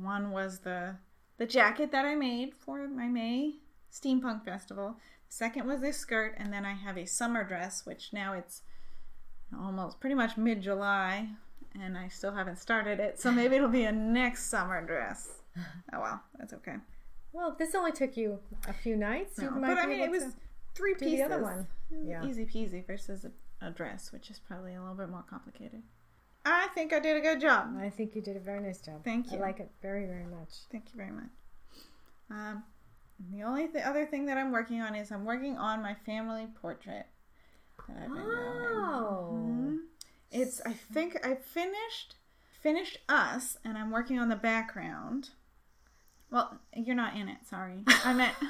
one 0.00 0.30
was 0.30 0.60
the 0.60 0.96
the 1.38 1.46
jacket 1.46 1.92
that 1.92 2.04
I 2.04 2.14
made 2.14 2.54
for 2.54 2.86
my 2.88 3.08
May 3.08 3.54
steampunk 3.92 4.44
festival. 4.44 4.96
Second 5.28 5.66
was 5.66 5.80
this 5.80 5.96
skirt, 5.96 6.34
and 6.38 6.52
then 6.52 6.66
I 6.66 6.74
have 6.74 6.98
a 6.98 7.06
summer 7.06 7.42
dress, 7.42 7.86
which 7.86 8.12
now 8.12 8.34
it's 8.34 8.62
almost 9.58 10.00
pretty 10.00 10.14
much 10.14 10.36
mid 10.36 10.62
July, 10.62 11.28
and 11.80 11.96
I 11.96 12.08
still 12.08 12.32
haven't 12.32 12.58
started 12.58 13.00
it. 13.00 13.18
So 13.20 13.30
maybe 13.32 13.56
it'll 13.56 13.68
be 13.68 13.84
a 13.84 13.92
next 13.92 14.46
summer 14.46 14.84
dress. 14.84 15.28
Oh 15.94 16.00
well, 16.00 16.22
that's 16.38 16.54
okay. 16.54 16.76
Well, 17.32 17.50
if 17.52 17.58
this 17.58 17.74
only 17.74 17.92
took 17.92 18.16
you 18.16 18.38
a 18.68 18.72
few 18.72 18.96
nights. 18.96 19.38
No, 19.38 19.44
you 19.44 19.50
might 19.52 19.68
but 19.74 19.78
I 19.78 19.86
mean, 19.86 20.00
it 20.00 20.10
was 20.10 20.24
three 20.74 20.94
pieces. 20.94 21.18
the 21.18 21.22
other 21.22 21.42
one. 21.42 21.66
Yeah. 22.04 22.24
Easy 22.24 22.44
peasy 22.46 22.86
versus 22.86 23.24
a, 23.24 23.66
a 23.66 23.70
dress, 23.70 24.12
which 24.12 24.30
is 24.30 24.38
probably 24.38 24.74
a 24.74 24.80
little 24.80 24.94
bit 24.96 25.08
more 25.08 25.24
complicated. 25.28 25.82
I 26.44 26.68
think 26.74 26.92
I 26.92 26.98
did 26.98 27.16
a 27.16 27.20
good 27.20 27.40
job. 27.40 27.76
I 27.78 27.88
think 27.88 28.14
you 28.14 28.20
did 28.22 28.36
a 28.36 28.40
very 28.40 28.60
nice 28.60 28.80
job. 28.80 29.04
Thank 29.04 29.30
you. 29.30 29.38
I 29.38 29.40
like 29.40 29.60
it 29.60 29.70
very, 29.80 30.06
very 30.06 30.24
much. 30.26 30.50
Thank 30.70 30.86
you 30.92 30.96
very 30.96 31.12
much. 31.12 31.30
Um, 32.30 32.64
the 33.30 33.42
only 33.44 33.68
th- 33.68 33.84
other 33.84 34.04
thing 34.06 34.26
that 34.26 34.36
I'm 34.38 34.50
working 34.50 34.80
on 34.80 34.94
is 34.94 35.12
I'm 35.12 35.24
working 35.24 35.56
on 35.56 35.82
my 35.82 35.94
family 35.94 36.48
portrait. 36.60 37.06
That 37.88 37.96
I've 37.96 38.08
been 38.12 38.22
doing. 38.24 38.26
Wow. 38.28 39.30
Mhm. 39.34 39.78
It's 40.30 40.60
I 40.64 40.72
think 40.72 41.24
I 41.26 41.34
finished 41.34 42.14
finished 42.60 42.98
us, 43.08 43.56
and 43.64 43.76
I'm 43.76 43.90
working 43.90 44.18
on 44.18 44.28
the 44.28 44.36
background. 44.36 45.30
Well, 46.32 46.58
you're 46.74 46.96
not 46.96 47.14
in 47.14 47.28
it. 47.28 47.36
Sorry, 47.48 47.84
I 47.86 48.12
meant. 48.14 48.34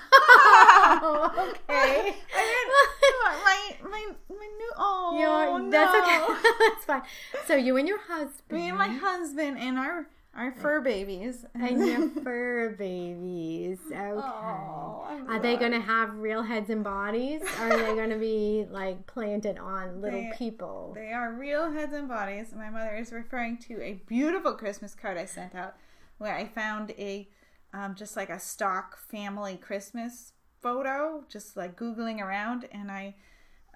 Oh, 0.84 1.50
okay. 1.50 2.14
I 2.34 3.72
meant 3.80 3.82
my 3.82 3.90
my 3.90 4.06
my 4.30 4.46
new. 4.58 4.70
Oh, 4.76 5.16
You're, 5.18 5.70
that's 5.70 5.92
no. 5.92 6.34
okay. 6.34 6.48
that's 6.60 6.84
fine. 6.84 7.02
So 7.46 7.54
you 7.56 7.76
and 7.76 7.86
your 7.88 8.00
husband. 8.00 8.34
Me 8.50 8.68
and 8.68 8.78
my 8.78 8.88
husband 8.88 9.58
and 9.58 9.78
our 9.78 10.06
our 10.34 10.52
fur 10.52 10.80
babies. 10.80 11.44
and 11.54 11.86
your 11.86 12.08
fur 12.22 12.70
babies. 12.78 13.78
Okay. 13.90 14.00
Oh, 14.00 15.24
are 15.28 15.38
they 15.40 15.56
going 15.56 15.72
to 15.72 15.80
have 15.80 16.14
real 16.16 16.42
heads 16.42 16.70
and 16.70 16.82
bodies? 16.84 17.42
Or 17.60 17.70
are 17.72 17.76
they 17.76 17.94
going 17.94 18.10
to 18.10 18.18
be 18.18 18.66
like 18.70 19.06
planted 19.06 19.58
on 19.58 20.00
little 20.00 20.20
They- 20.20 20.32
people? 20.36 20.92
They 20.94 21.12
are 21.12 21.32
real 21.32 21.70
heads 21.72 21.92
and 21.92 22.08
bodies. 22.08 22.52
My 22.56 22.70
mother 22.70 22.94
is 22.96 23.12
referring 23.12 23.58
to 23.68 23.80
a 23.82 23.94
beautiful 24.06 24.54
Christmas 24.54 24.94
card 24.94 25.16
I 25.18 25.26
sent 25.26 25.54
out 25.54 25.74
where 26.18 26.34
I 26.34 26.46
found 26.46 26.92
a 26.92 27.28
um, 27.72 27.94
just 27.94 28.16
like 28.16 28.30
a 28.30 28.38
stock 28.38 28.98
family 28.98 29.56
Christmas 29.56 30.32
photo, 30.60 31.24
just 31.28 31.56
like 31.56 31.76
Googling 31.78 32.20
around, 32.20 32.68
and 32.72 32.90
I 32.90 33.14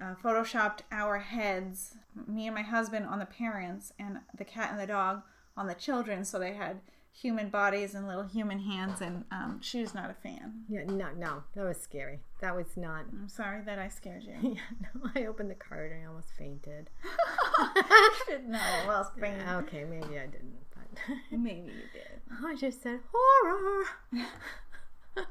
uh, 0.01 0.15
photoshopped 0.23 0.81
our 0.93 1.19
heads, 1.19 1.97
me 2.27 2.47
and 2.47 2.55
my 2.55 2.63
husband 2.63 3.07
on 3.07 3.19
the 3.19 3.27
parents, 3.27 3.93
and 3.99 4.19
the 4.37 4.45
cat 4.45 4.71
and 4.71 4.81
the 4.81 4.87
dog 4.87 5.23
on 5.57 5.67
the 5.67 5.75
children, 5.75 6.25
so 6.25 6.39
they 6.39 6.55
had 6.55 6.81
human 7.13 7.49
bodies 7.49 7.95
and 7.95 8.07
little 8.07 8.25
human 8.25 8.59
hands, 8.61 9.01
and 9.01 9.25
um, 9.31 9.59
she 9.63 9.81
was 9.81 9.95
not 9.95 10.11
a 10.11 10.15
fan. 10.15 10.65
Yeah, 10.69 10.85
no, 10.85 11.09
no, 11.17 11.45
that 11.55 11.65
was 11.65 11.79
scary. 11.79 12.21
That 12.41 12.55
was 12.55 12.77
not. 12.77 13.07
I'm 13.11 13.29
sorry 13.29 13.63
that 13.65 13.79
I 13.79 13.89
scared 13.89 14.25
you. 14.25 14.35
Yeah, 14.57 14.89
no, 14.95 15.11
I 15.15 15.25
opened 15.27 15.51
the 15.51 15.55
card 15.55 15.93
and 15.93 16.03
I 16.03 16.07
almost 16.07 16.29
fainted. 16.39 16.91
no, 18.47 18.59
well, 18.87 19.05
spring. 19.17 19.37
Okay, 19.49 19.85
maybe 19.85 20.19
I 20.19 20.27
didn't, 20.27 20.66
Maybe 21.31 21.73
you 21.73 21.89
did. 21.93 22.21
I 22.45 22.55
just 22.57 22.83
said 22.83 23.01
horror. 23.13 23.85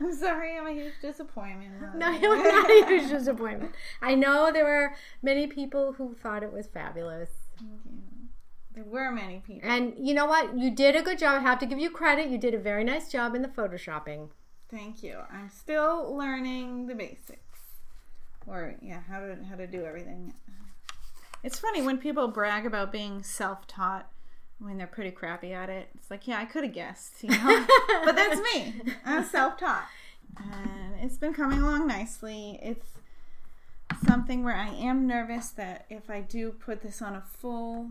I'm 0.00 0.14
sorry, 0.14 0.56
I'm 0.56 0.66
a 0.66 0.72
huge 0.72 0.94
disappointment. 1.02 1.72
No, 1.96 2.12
it 2.12 2.20
was 2.22 2.42
not 2.42 2.70
a 2.70 2.86
huge 2.86 3.10
disappointment. 3.10 3.74
I 4.00 4.14
know 4.14 4.52
there 4.52 4.64
were 4.64 4.94
many 5.22 5.46
people 5.46 5.94
who 5.94 6.14
thought 6.14 6.42
it 6.42 6.52
was 6.52 6.66
fabulous. 6.66 7.30
Thank 7.58 7.80
you. 7.84 8.02
There 8.74 8.84
were 8.84 9.10
many 9.10 9.42
people. 9.44 9.68
And 9.68 9.94
you 9.98 10.14
know 10.14 10.26
what? 10.26 10.56
You 10.56 10.70
did 10.70 10.94
a 10.94 11.02
good 11.02 11.18
job. 11.18 11.40
I 11.40 11.40
have 11.40 11.58
to 11.60 11.66
give 11.66 11.80
you 11.80 11.90
credit. 11.90 12.28
You 12.28 12.38
did 12.38 12.54
a 12.54 12.58
very 12.58 12.84
nice 12.84 13.10
job 13.10 13.34
in 13.34 13.42
the 13.42 13.48
photoshopping. 13.48 14.28
Thank 14.70 15.02
you. 15.02 15.18
I'm 15.32 15.48
still 15.48 16.14
learning 16.16 16.86
the 16.86 16.94
basics, 16.94 17.58
or 18.46 18.76
yeah, 18.80 19.00
how 19.08 19.18
to 19.20 19.36
how 19.48 19.56
to 19.56 19.66
do 19.66 19.84
everything. 19.84 20.34
It's 21.42 21.58
funny 21.58 21.82
when 21.82 21.98
people 21.98 22.28
brag 22.28 22.66
about 22.66 22.92
being 22.92 23.22
self-taught 23.22 24.08
when 24.58 24.78
they're 24.78 24.86
pretty 24.86 25.10
crappy 25.10 25.52
at 25.52 25.68
it. 25.70 25.88
It's 25.94 26.10
like, 26.10 26.26
yeah, 26.26 26.38
I 26.38 26.44
could 26.44 26.64
have 26.64 26.72
guessed, 26.72 27.22
you 27.22 27.30
know, 27.30 27.66
but 28.04 28.16
that's 28.16 28.40
me. 28.54 28.80
I'm 29.04 29.24
self-taught, 29.24 29.86
and 30.36 30.94
it's 31.00 31.16
been 31.16 31.34
coming 31.34 31.60
along 31.60 31.86
nicely. 31.86 32.58
It's 32.62 32.86
something 34.06 34.44
where 34.44 34.54
I 34.56 34.68
am 34.68 35.06
nervous 35.06 35.50
that 35.50 35.86
if 35.90 36.10
I 36.10 36.20
do 36.20 36.50
put 36.52 36.82
this 36.82 37.00
on 37.02 37.14
a 37.14 37.20
full, 37.22 37.88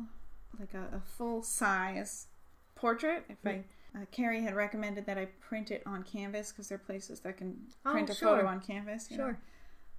like 0.60 0.74
a, 0.74 0.96
a 0.98 1.00
full 1.18 1.42
size 1.44 2.28
portrait, 2.76 3.24
if 3.30 3.38
I 3.46 3.64
uh, 3.96 4.06
Carrie 4.12 4.44
had 4.44 4.54
recommended 4.56 5.06
that 5.08 5.18
I 5.18 5.26
print 5.42 5.72
it 5.72 5.82
on 5.86 6.04
canvas 6.04 6.52
because 6.52 6.68
there 6.70 6.76
are 6.76 6.80
places 6.80 7.22
that 7.22 7.38
can 7.38 7.58
Oh, 7.86 7.92
print 7.94 8.10
a 8.10 8.14
sure. 8.14 8.36
photo 8.38 8.48
on 8.48 8.62
canvas. 8.62 9.10
you 9.10 9.18
know. 9.18 9.24
Sure. 9.26 9.40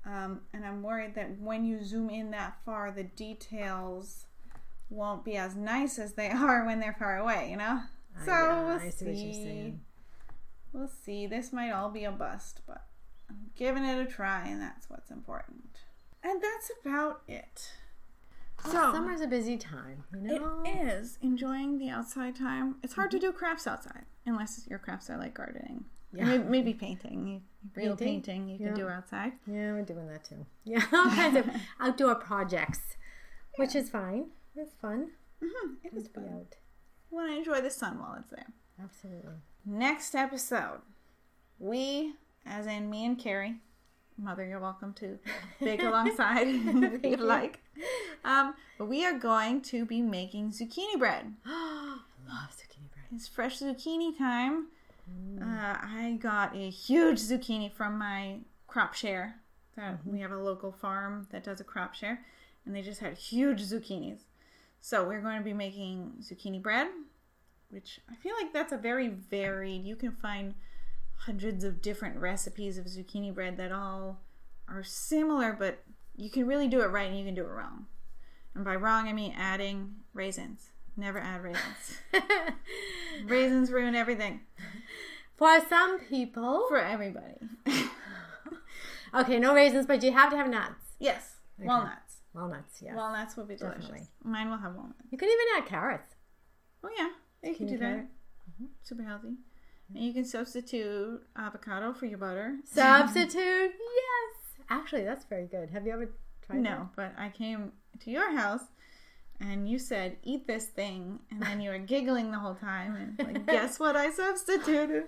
Um, 0.06 0.40
and 0.52 0.64
I'm 0.64 0.82
worried 0.82 1.14
that 1.16 1.38
when 1.40 1.64
you 1.64 1.82
zoom 1.82 2.08
in 2.08 2.30
that 2.30 2.58
far, 2.64 2.90
the 2.92 3.02
details 3.02 4.26
won't 4.90 5.24
be 5.24 5.36
as 5.36 5.54
nice 5.54 5.98
as 5.98 6.14
they 6.14 6.30
are 6.30 6.64
when 6.64 6.80
they're 6.80 6.96
far 6.98 7.18
away. 7.18 7.48
You 7.50 7.56
know. 7.56 7.80
So 8.24 8.32
yeah, 8.32 8.64
we'll 8.64 8.80
I 8.80 8.90
see 8.90 9.04
what 9.04 9.14
you're 9.14 9.32
saying. 9.32 9.80
We'll 10.72 10.90
see. 11.04 11.26
This 11.26 11.52
might 11.52 11.70
all 11.70 11.90
be 11.90 12.04
a 12.04 12.10
bust, 12.10 12.60
but 12.66 12.84
I'm 13.30 13.50
giving 13.56 13.84
it 13.84 13.98
a 13.98 14.04
try, 14.04 14.46
and 14.46 14.60
that's 14.60 14.90
what's 14.90 15.10
important. 15.10 15.78
And 16.22 16.42
that's 16.42 16.70
about 16.84 17.22
it. 17.28 17.72
Well, 18.64 18.72
So 18.72 18.92
summer's 18.92 19.20
a 19.20 19.26
busy 19.26 19.56
time, 19.56 20.04
you 20.12 20.20
know. 20.20 20.62
is 20.66 21.18
enjoying 21.22 21.78
the 21.78 21.90
outside 21.90 22.34
time. 22.34 22.76
It's 22.82 22.94
hard 22.94 23.10
to 23.12 23.18
mm-hmm. 23.18 23.26
do 23.26 23.32
crafts 23.32 23.66
outside 23.66 24.04
unless 24.26 24.66
your 24.68 24.78
crafts 24.78 25.08
are 25.10 25.16
like 25.16 25.34
gardening. 25.34 25.84
Yeah. 26.12 26.24
Maybe, 26.24 26.44
maybe 26.44 26.74
painting. 26.74 27.42
Real 27.74 27.96
Painting? 27.96 28.22
painting 28.22 28.48
you 28.48 28.58
can 28.58 28.74
do 28.74 28.88
outside. 28.88 29.32
Yeah, 29.46 29.72
we're 29.72 29.82
doing 29.82 30.06
that 30.08 30.24
too. 30.24 30.46
Yeah, 30.64 30.84
all 30.92 31.10
kinds 31.10 31.36
of 31.36 31.48
outdoor 31.80 32.14
projects, 32.16 32.96
which 33.56 33.74
is 33.74 33.90
fine. 33.90 34.26
It's 34.56 34.72
fun 34.80 35.10
hmm 35.40 35.74
It 35.84 35.94
be 35.94 36.00
fun. 36.14 36.24
out. 36.34 36.54
want 37.10 37.30
to 37.30 37.36
enjoy 37.36 37.60
the 37.60 37.70
sun 37.70 37.98
while 37.98 38.16
it's 38.18 38.30
there. 38.30 38.46
Absolutely. 38.82 39.34
Next 39.64 40.14
episode, 40.14 40.80
we, 41.58 42.14
as 42.46 42.66
in 42.66 42.90
me 42.90 43.04
and 43.06 43.18
Carrie, 43.18 43.56
Mother, 44.16 44.44
you're 44.46 44.58
welcome 44.58 44.92
to 44.94 45.18
bake 45.60 45.82
alongside 45.82 46.46
if 46.48 47.04
you'd 47.04 47.20
like. 47.20 47.60
Um, 48.24 48.54
but 48.78 48.86
we 48.86 49.04
are 49.06 49.16
going 49.16 49.60
to 49.62 49.84
be 49.84 50.00
making 50.02 50.50
zucchini 50.50 50.98
bread. 50.98 51.34
Love 51.46 52.50
zucchini 52.50 52.90
bread. 52.92 53.04
It's 53.14 53.28
fresh 53.28 53.58
zucchini 53.60 54.16
time. 54.18 54.66
Uh, 55.40 55.44
I 55.80 56.18
got 56.20 56.54
a 56.54 56.68
huge 56.68 57.18
zucchini 57.20 57.72
from 57.72 57.96
my 57.96 58.38
crop 58.66 58.94
share. 58.94 59.36
That 59.76 60.00
we 60.04 60.18
have 60.20 60.32
a 60.32 60.36
local 60.36 60.72
farm 60.72 61.28
that 61.30 61.44
does 61.44 61.60
a 61.60 61.64
crop 61.64 61.94
share, 61.94 62.20
and 62.66 62.74
they 62.74 62.82
just 62.82 63.00
had 63.00 63.16
huge 63.16 63.62
zucchinis. 63.62 64.18
So 64.80 65.04
we're 65.06 65.20
going 65.20 65.38
to 65.38 65.44
be 65.44 65.52
making 65.52 66.12
zucchini 66.20 66.62
bread, 66.62 66.88
which 67.70 68.00
I 68.10 68.14
feel 68.16 68.34
like 68.40 68.52
that's 68.52 68.72
a 68.72 68.78
very 68.78 69.08
varied. 69.08 69.84
You 69.84 69.96
can 69.96 70.12
find 70.12 70.54
hundreds 71.16 71.64
of 71.64 71.82
different 71.82 72.16
recipes 72.18 72.78
of 72.78 72.86
zucchini 72.86 73.34
bread 73.34 73.56
that 73.56 73.72
all 73.72 74.20
are 74.68 74.84
similar, 74.84 75.52
but 75.52 75.82
you 76.16 76.30
can 76.30 76.46
really 76.46 76.68
do 76.68 76.80
it 76.80 76.86
right 76.86 77.08
and 77.08 77.18
you 77.18 77.24
can 77.24 77.34
do 77.34 77.42
it 77.42 77.48
wrong. 77.48 77.86
And 78.54 78.64
by 78.64 78.76
wrong, 78.76 79.08
I 79.08 79.12
mean 79.12 79.34
adding 79.36 79.96
raisins. 80.14 80.70
Never 80.96 81.18
add 81.20 81.42
raisins. 81.42 81.98
raisins 83.24 83.70
ruin 83.70 83.94
everything 83.94 84.40
For 85.36 85.60
some 85.68 86.00
people, 86.00 86.66
for 86.68 86.78
everybody. 86.80 87.38
okay, 89.14 89.38
no 89.38 89.54
raisins, 89.54 89.86
but 89.86 90.02
you 90.02 90.12
have 90.12 90.30
to 90.30 90.36
have 90.36 90.48
nuts. 90.48 90.96
yes, 90.98 91.36
walnuts. 91.58 92.07
Walnuts, 92.34 92.80
yeah. 92.82 92.94
Walnuts 92.94 93.36
will 93.36 93.44
be 93.44 93.56
delicious. 93.56 93.84
Definitely. 93.84 94.08
Mine 94.22 94.50
will 94.50 94.58
have 94.58 94.74
walnuts. 94.74 95.00
you 95.10 95.18
can 95.18 95.28
even 95.28 95.46
add 95.56 95.66
carrots. 95.66 96.14
Oh 96.84 96.90
yeah, 96.96 97.08
you 97.42 97.54
can 97.56 97.66
Zucchini 97.66 97.70
do 97.70 97.78
that. 97.78 97.84
carrot. 97.84 98.06
Mm-hmm. 98.50 98.66
Super 98.82 99.02
healthy. 99.02 99.34
And 99.94 100.04
you 100.04 100.12
can 100.12 100.24
substitute 100.24 101.22
avocado 101.36 101.92
for 101.92 102.06
your 102.06 102.18
butter. 102.18 102.56
Substitute, 102.64 103.72
yes. 103.72 104.64
Actually, 104.70 105.04
that's 105.04 105.24
very 105.24 105.46
good. 105.46 105.70
Have 105.70 105.86
you 105.86 105.92
ever 105.92 106.10
tried 106.46 106.60
No, 106.60 106.90
but 106.94 107.14
I 107.16 107.30
came 107.30 107.72
to 108.00 108.10
your 108.10 108.36
house 108.36 108.64
and 109.40 109.68
you 109.68 109.78
said, 109.78 110.16
eat 110.24 110.46
this 110.46 110.66
thing. 110.66 111.20
And 111.30 111.40
then 111.40 111.60
you 111.60 111.70
were 111.70 111.78
giggling 111.78 112.30
the 112.32 112.38
whole 112.38 112.56
time. 112.56 112.96
And 113.18 113.26
like, 113.26 113.46
guess 113.50 113.78
what 113.78 113.96
I 113.96 114.10
substituted? 114.10 115.04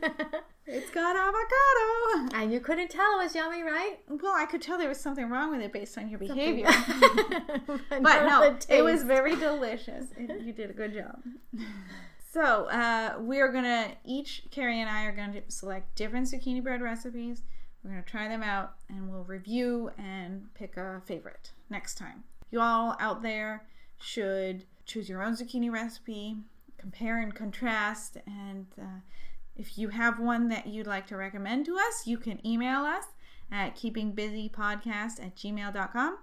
It's 0.73 0.91
got 0.91 1.17
avocado. 1.17 2.37
and 2.37 2.53
you 2.53 2.61
couldn't 2.61 2.89
tell 2.91 3.19
it 3.19 3.25
was 3.25 3.35
yummy, 3.35 3.63
right? 3.63 3.97
Well, 4.09 4.35
I 4.37 4.47
could 4.47 4.63
tell 4.63 4.79
there 4.79 4.89
was 4.89 5.01
something 5.01 5.29
wrong 5.29 5.51
with 5.51 5.61
it 5.61 5.73
based 5.73 5.99
on 5.99 6.09
your 6.09 6.19
behavior. 6.19 6.67
but 7.67 8.03
but 8.03 8.27
no, 8.27 8.57
it 8.69 8.83
was 8.83 9.03
very 9.03 9.37
delicious. 9.37 10.07
It- 10.17 10.43
you 10.43 10.53
did 10.53 10.71
a 10.71 10.73
good 10.75 10.95
job. 10.95 11.21
So 12.33 12.67
uh, 12.67 13.15
we 13.21 13.41
are 13.41 13.51
gonna 13.53 13.89
each 14.05 14.45
Carrie 14.53 14.81
and 14.81 14.89
I 14.89 15.05
are 15.05 15.15
going 15.15 15.33
to 15.33 15.43
select 15.49 15.97
different 15.97 16.29
zucchini 16.29 16.63
bread 16.63 16.81
recipes. 16.81 17.43
We're 17.83 17.91
gonna 17.91 18.03
try 18.03 18.29
them 18.29 18.43
out 18.43 18.75
and 18.89 19.11
we'll 19.11 19.25
review 19.25 19.91
and 19.99 20.53
pick 20.55 20.77
a 20.77 21.03
favorite 21.05 21.51
next 21.71 21.97
time. 21.99 22.23
You 22.53 22.61
all 22.61 22.97
out 23.01 23.23
there 23.23 23.65
should 24.01 24.65
choose 24.87 25.09
your 25.09 25.23
own 25.23 25.35
zucchini 25.35 25.71
recipe, 25.73 26.37
compare 26.79 27.21
and 27.21 27.35
contrast, 27.35 28.17
and 28.27 28.67
uh, 28.81 29.01
if 29.61 29.77
you 29.77 29.91
have 29.91 30.19
one 30.19 30.49
that 30.49 30.67
you'd 30.67 30.87
like 30.87 31.07
to 31.09 31.17
recommend 31.17 31.67
to 31.67 31.77
us, 31.77 32.07
you 32.07 32.17
can 32.17 32.45
email 32.47 32.81
us 32.81 33.05
at 33.53 33.77
keepingbusypodcast 33.77 35.21
at 35.21 35.37
gmail.com. 35.37 36.19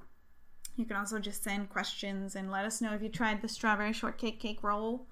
You 0.76 0.86
can 0.86 0.96
also 0.96 1.20
just 1.20 1.44
send 1.44 1.70
questions 1.70 2.36
and 2.36 2.50
let 2.50 2.66
us 2.66 2.82
know 2.82 2.94
if 2.94 3.02
you 3.04 3.10
tried 3.10 3.44
the 3.44 3.48
strawberry 3.48 3.94
shortcake 3.94 4.40
cake 4.40 4.64
roll. 4.64 5.06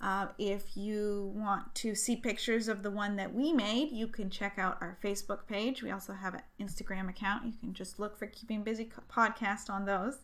Uh, 0.00 0.28
if 0.38 0.78
you 0.78 1.30
want 1.34 1.74
to 1.74 1.94
see 1.94 2.16
pictures 2.16 2.68
of 2.68 2.82
the 2.82 2.90
one 2.90 3.16
that 3.16 3.34
we 3.34 3.52
made, 3.52 3.92
you 3.92 4.06
can 4.06 4.30
check 4.30 4.54
out 4.56 4.78
our 4.80 4.96
Facebook 5.04 5.46
page. 5.46 5.82
We 5.82 5.90
also 5.90 6.14
have 6.14 6.32
an 6.32 6.42
Instagram 6.58 7.10
account. 7.10 7.44
You 7.44 7.52
can 7.60 7.74
just 7.74 8.00
look 8.00 8.18
for 8.18 8.26
Keeping 8.26 8.62
Busy 8.62 8.90
Podcast 9.10 9.68
on 9.68 9.84
those. 9.84 10.20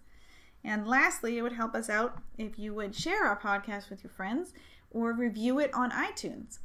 And 0.65 0.89
lastly, 0.89 1.37
it 1.37 1.43
would 1.43 1.53
help 1.53 1.75
us 1.75 1.91
out 1.91 2.23
if 2.39 2.59
you 2.59 2.73
would 2.75 2.95
share 2.95 3.27
our 3.27 3.39
podcast 3.39 3.91
with 3.91 4.03
your 4.03 4.13
friends 4.13 4.55
or 4.91 5.13
review 5.13 5.59
it 5.59 5.73
on 5.75 5.91
iTunes. 5.91 6.59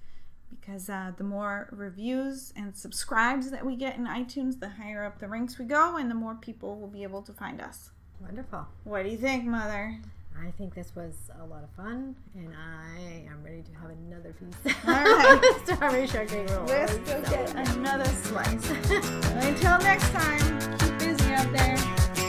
Because 0.60 0.89
uh, 0.89 1.12
the 1.18 1.24
more 1.24 1.70
reviews 1.72 2.54
and 2.56 2.76
subscribes 2.76 3.52
that 3.52 3.66
we 3.66 3.76
get 3.76 3.98
in 3.98 4.06
iTunes, 4.06 4.60
the 4.60 4.70
higher 4.70 5.04
up 5.04 5.20
the 5.20 5.28
ranks 5.28 5.58
we 5.58 5.66
go, 5.66 5.98
and 5.98 6.10
the 6.10 6.16
more 6.16 6.36
people 6.36 6.80
will 6.80 6.88
be 6.88 7.04
able 7.04 7.22
to 7.24 7.34
find 7.34 7.62
us. 7.62 7.89
Wonderful. 8.22 8.66
What 8.84 9.04
do 9.04 9.10
you 9.10 9.18
think, 9.18 9.46
Mother? 9.46 9.98
I 10.42 10.52
think 10.52 10.74
this 10.74 10.96
was 10.96 11.13
a 11.42 11.46
lot 11.46 11.63
of 11.63 11.70
fun, 11.72 12.16
and 12.36 12.54
I 12.56 13.30
am 13.30 13.44
ready 13.44 13.62
to 13.62 13.72
have 13.80 13.92
another 13.92 14.34
piece. 14.34 14.76
All 14.88 14.94
right. 14.94 15.62
Strawberry 15.66 16.08
shortcake 16.08 16.50
roll. 16.50 16.66
Let's 16.66 16.96
go 16.98 17.22
get 17.22 17.56
another 17.70 18.06
slice. 18.06 18.70
Until 19.46 19.78
next 19.80 20.10
time, 20.12 20.78
keep 20.80 21.00
busy 21.00 21.34
out 21.34 21.52
there. 21.54 22.23